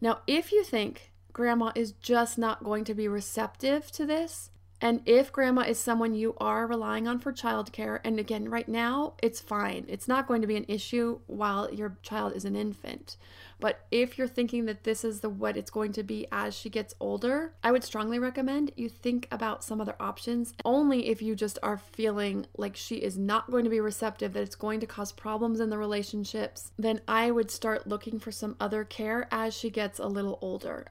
Now, 0.00 0.20
if 0.28 0.52
you 0.52 0.62
think 0.62 1.10
grandma 1.32 1.72
is 1.74 1.90
just 1.90 2.38
not 2.38 2.62
going 2.62 2.84
to 2.84 2.94
be 2.94 3.08
receptive 3.08 3.90
to 3.90 4.06
this, 4.06 4.50
and 4.84 5.00
if 5.06 5.32
grandma 5.32 5.62
is 5.62 5.78
someone 5.78 6.14
you 6.14 6.36
are 6.36 6.66
relying 6.66 7.08
on 7.08 7.18
for 7.18 7.32
childcare, 7.32 8.00
and 8.04 8.20
again, 8.20 8.50
right 8.50 8.68
now, 8.68 9.14
it's 9.22 9.40
fine. 9.40 9.86
It's 9.88 10.06
not 10.06 10.28
going 10.28 10.42
to 10.42 10.46
be 10.46 10.56
an 10.56 10.66
issue 10.68 11.20
while 11.26 11.72
your 11.72 11.96
child 12.02 12.36
is 12.36 12.44
an 12.44 12.54
infant. 12.54 13.16
But 13.58 13.86
if 13.90 14.18
you're 14.18 14.28
thinking 14.28 14.66
that 14.66 14.84
this 14.84 15.02
is 15.02 15.20
the 15.20 15.30
what 15.30 15.56
it's 15.56 15.70
going 15.70 15.92
to 15.92 16.02
be 16.02 16.26
as 16.30 16.54
she 16.54 16.68
gets 16.68 16.94
older, 17.00 17.54
I 17.64 17.72
would 17.72 17.82
strongly 17.82 18.18
recommend 18.18 18.72
you 18.76 18.90
think 18.90 19.26
about 19.32 19.64
some 19.64 19.80
other 19.80 19.96
options. 19.98 20.52
Only 20.66 21.08
if 21.08 21.22
you 21.22 21.34
just 21.34 21.58
are 21.62 21.78
feeling 21.78 22.44
like 22.58 22.76
she 22.76 22.96
is 22.96 23.16
not 23.16 23.50
going 23.50 23.64
to 23.64 23.70
be 23.70 23.80
receptive, 23.80 24.34
that 24.34 24.42
it's 24.42 24.54
going 24.54 24.80
to 24.80 24.86
cause 24.86 25.12
problems 25.12 25.60
in 25.60 25.70
the 25.70 25.78
relationships, 25.78 26.72
then 26.78 27.00
I 27.08 27.30
would 27.30 27.50
start 27.50 27.86
looking 27.86 28.18
for 28.18 28.30
some 28.30 28.54
other 28.60 28.84
care 28.84 29.28
as 29.30 29.56
she 29.56 29.70
gets 29.70 29.98
a 29.98 30.08
little 30.08 30.38
older. 30.42 30.88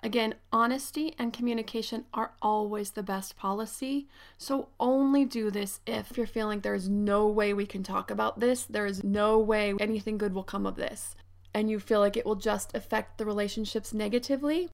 Again, 0.00 0.34
honesty 0.52 1.14
and 1.18 1.32
communication 1.32 2.04
are 2.12 2.32
always 2.40 2.90
the 2.90 3.02
best 3.02 3.36
policy. 3.36 4.08
So 4.38 4.68
only 4.80 5.24
do 5.24 5.50
this 5.50 5.80
if 5.86 6.16
you're 6.16 6.26
feeling 6.26 6.60
there's 6.60 6.88
no 6.88 7.26
way 7.28 7.52
we 7.54 7.66
can 7.66 7.82
talk 7.82 8.10
about 8.10 8.40
this, 8.40 8.64
there 8.64 8.86
is 8.86 9.04
no 9.04 9.38
way 9.38 9.74
anything 9.78 10.18
good 10.18 10.34
will 10.34 10.42
come 10.42 10.66
of 10.66 10.76
this, 10.76 11.14
and 11.54 11.70
you 11.70 11.78
feel 11.78 12.00
like 12.00 12.16
it 12.16 12.26
will 12.26 12.36
just 12.36 12.74
affect 12.74 13.18
the 13.18 13.26
relationships 13.26 13.92
negatively. 13.94 14.70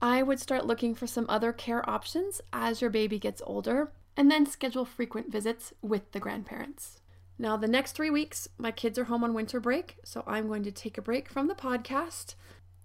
I 0.00 0.22
would 0.22 0.40
start 0.40 0.66
looking 0.66 0.94
for 0.94 1.06
some 1.06 1.26
other 1.28 1.52
care 1.52 1.88
options 1.88 2.40
as 2.52 2.80
your 2.80 2.90
baby 2.90 3.18
gets 3.18 3.42
older, 3.44 3.92
and 4.16 4.30
then 4.30 4.46
schedule 4.46 4.84
frequent 4.84 5.30
visits 5.30 5.72
with 5.82 6.12
the 6.12 6.20
grandparents. 6.20 7.00
Now, 7.40 7.56
the 7.56 7.68
next 7.68 7.92
three 7.92 8.10
weeks, 8.10 8.48
my 8.58 8.72
kids 8.72 8.98
are 8.98 9.04
home 9.04 9.22
on 9.22 9.32
winter 9.32 9.60
break, 9.60 9.96
so 10.02 10.24
I'm 10.26 10.48
going 10.48 10.64
to 10.64 10.72
take 10.72 10.98
a 10.98 11.02
break 11.02 11.28
from 11.28 11.46
the 11.46 11.54
podcast 11.54 12.34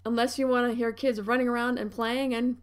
unless 0.05 0.37
you 0.37 0.47
want 0.47 0.69
to 0.69 0.75
hear 0.75 0.91
kids 0.91 1.21
running 1.21 1.47
around 1.47 1.77
and 1.77 1.91
playing 1.91 2.33
and 2.33 2.57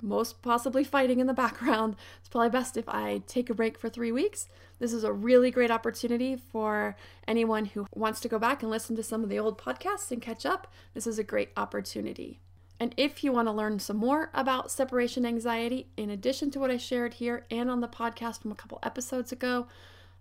most 0.00 0.42
possibly 0.42 0.84
fighting 0.84 1.20
in 1.20 1.26
the 1.26 1.34
background, 1.44 1.96
it's 2.18 2.28
probably 2.28 2.50
best 2.50 2.76
if 2.76 2.88
I 2.88 3.22
take 3.26 3.50
a 3.50 3.54
break 3.54 3.78
for 3.78 3.88
three 3.88 4.12
weeks. 4.12 4.48
This 4.78 4.92
is 4.92 5.04
a 5.04 5.12
really 5.12 5.50
great 5.50 5.70
opportunity 5.70 6.36
for 6.36 6.96
anyone 7.26 7.66
who 7.66 7.86
wants 7.94 8.20
to 8.20 8.28
go 8.28 8.38
back 8.38 8.62
and 8.62 8.70
listen 8.70 8.96
to 8.96 9.02
some 9.02 9.24
of 9.24 9.28
the 9.28 9.38
old 9.38 9.58
podcasts 9.58 10.10
and 10.10 10.22
catch 10.22 10.46
up. 10.46 10.72
This 10.94 11.06
is 11.06 11.18
a 11.18 11.24
great 11.24 11.50
opportunity. 11.56 12.40
And 12.80 12.94
if 12.96 13.24
you 13.24 13.32
want 13.32 13.48
to 13.48 13.52
learn 13.52 13.80
some 13.80 13.96
more 13.96 14.30
about 14.32 14.70
separation 14.70 15.26
anxiety, 15.26 15.88
in 15.96 16.10
addition 16.10 16.50
to 16.52 16.60
what 16.60 16.70
I 16.70 16.76
shared 16.76 17.14
here 17.14 17.44
and 17.50 17.68
on 17.68 17.80
the 17.80 17.88
podcast 17.88 18.42
from 18.42 18.52
a 18.52 18.56
couple 18.56 18.78
episodes 18.84 19.32
ago, 19.32 19.66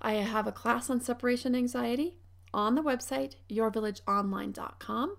I 0.02 0.14
have 0.14 0.48
a 0.48 0.52
class 0.52 0.90
on 0.90 1.02
separation 1.02 1.56
anxiety 1.56 2.16
on 2.54 2.74
the 2.76 2.82
website 2.82 3.36
yourvillageonline.com. 3.50 5.18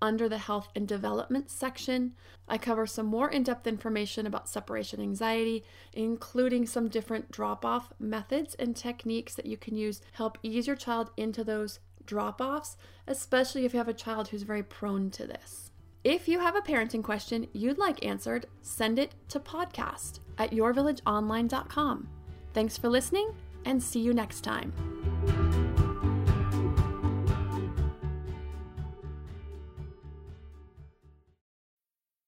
Under 0.00 0.28
the 0.28 0.38
Health 0.38 0.68
and 0.74 0.86
Development 0.86 1.50
section, 1.50 2.14
I 2.46 2.56
cover 2.58 2.86
some 2.86 3.06
more 3.06 3.28
in 3.28 3.42
depth 3.42 3.66
information 3.66 4.26
about 4.26 4.48
separation 4.48 5.00
anxiety, 5.00 5.64
including 5.92 6.66
some 6.66 6.88
different 6.88 7.30
drop 7.30 7.64
off 7.64 7.92
methods 7.98 8.54
and 8.54 8.76
techniques 8.76 9.34
that 9.34 9.46
you 9.46 9.56
can 9.56 9.76
use 9.76 9.98
to 10.00 10.06
help 10.12 10.38
ease 10.42 10.66
your 10.66 10.76
child 10.76 11.10
into 11.16 11.42
those 11.42 11.80
drop 12.06 12.40
offs, 12.40 12.76
especially 13.06 13.64
if 13.64 13.72
you 13.72 13.78
have 13.78 13.88
a 13.88 13.94
child 13.94 14.28
who's 14.28 14.42
very 14.42 14.62
prone 14.62 15.10
to 15.10 15.26
this. 15.26 15.72
If 16.04 16.28
you 16.28 16.38
have 16.38 16.56
a 16.56 16.60
parenting 16.60 17.02
question 17.02 17.48
you'd 17.52 17.78
like 17.78 18.04
answered, 18.04 18.46
send 18.62 18.98
it 18.98 19.14
to 19.28 19.40
podcast 19.40 20.20
at 20.38 20.52
yourvillageonline.com. 20.52 22.08
Thanks 22.54 22.78
for 22.78 22.88
listening 22.88 23.34
and 23.64 23.82
see 23.82 24.00
you 24.00 24.14
next 24.14 24.42
time. 24.42 24.72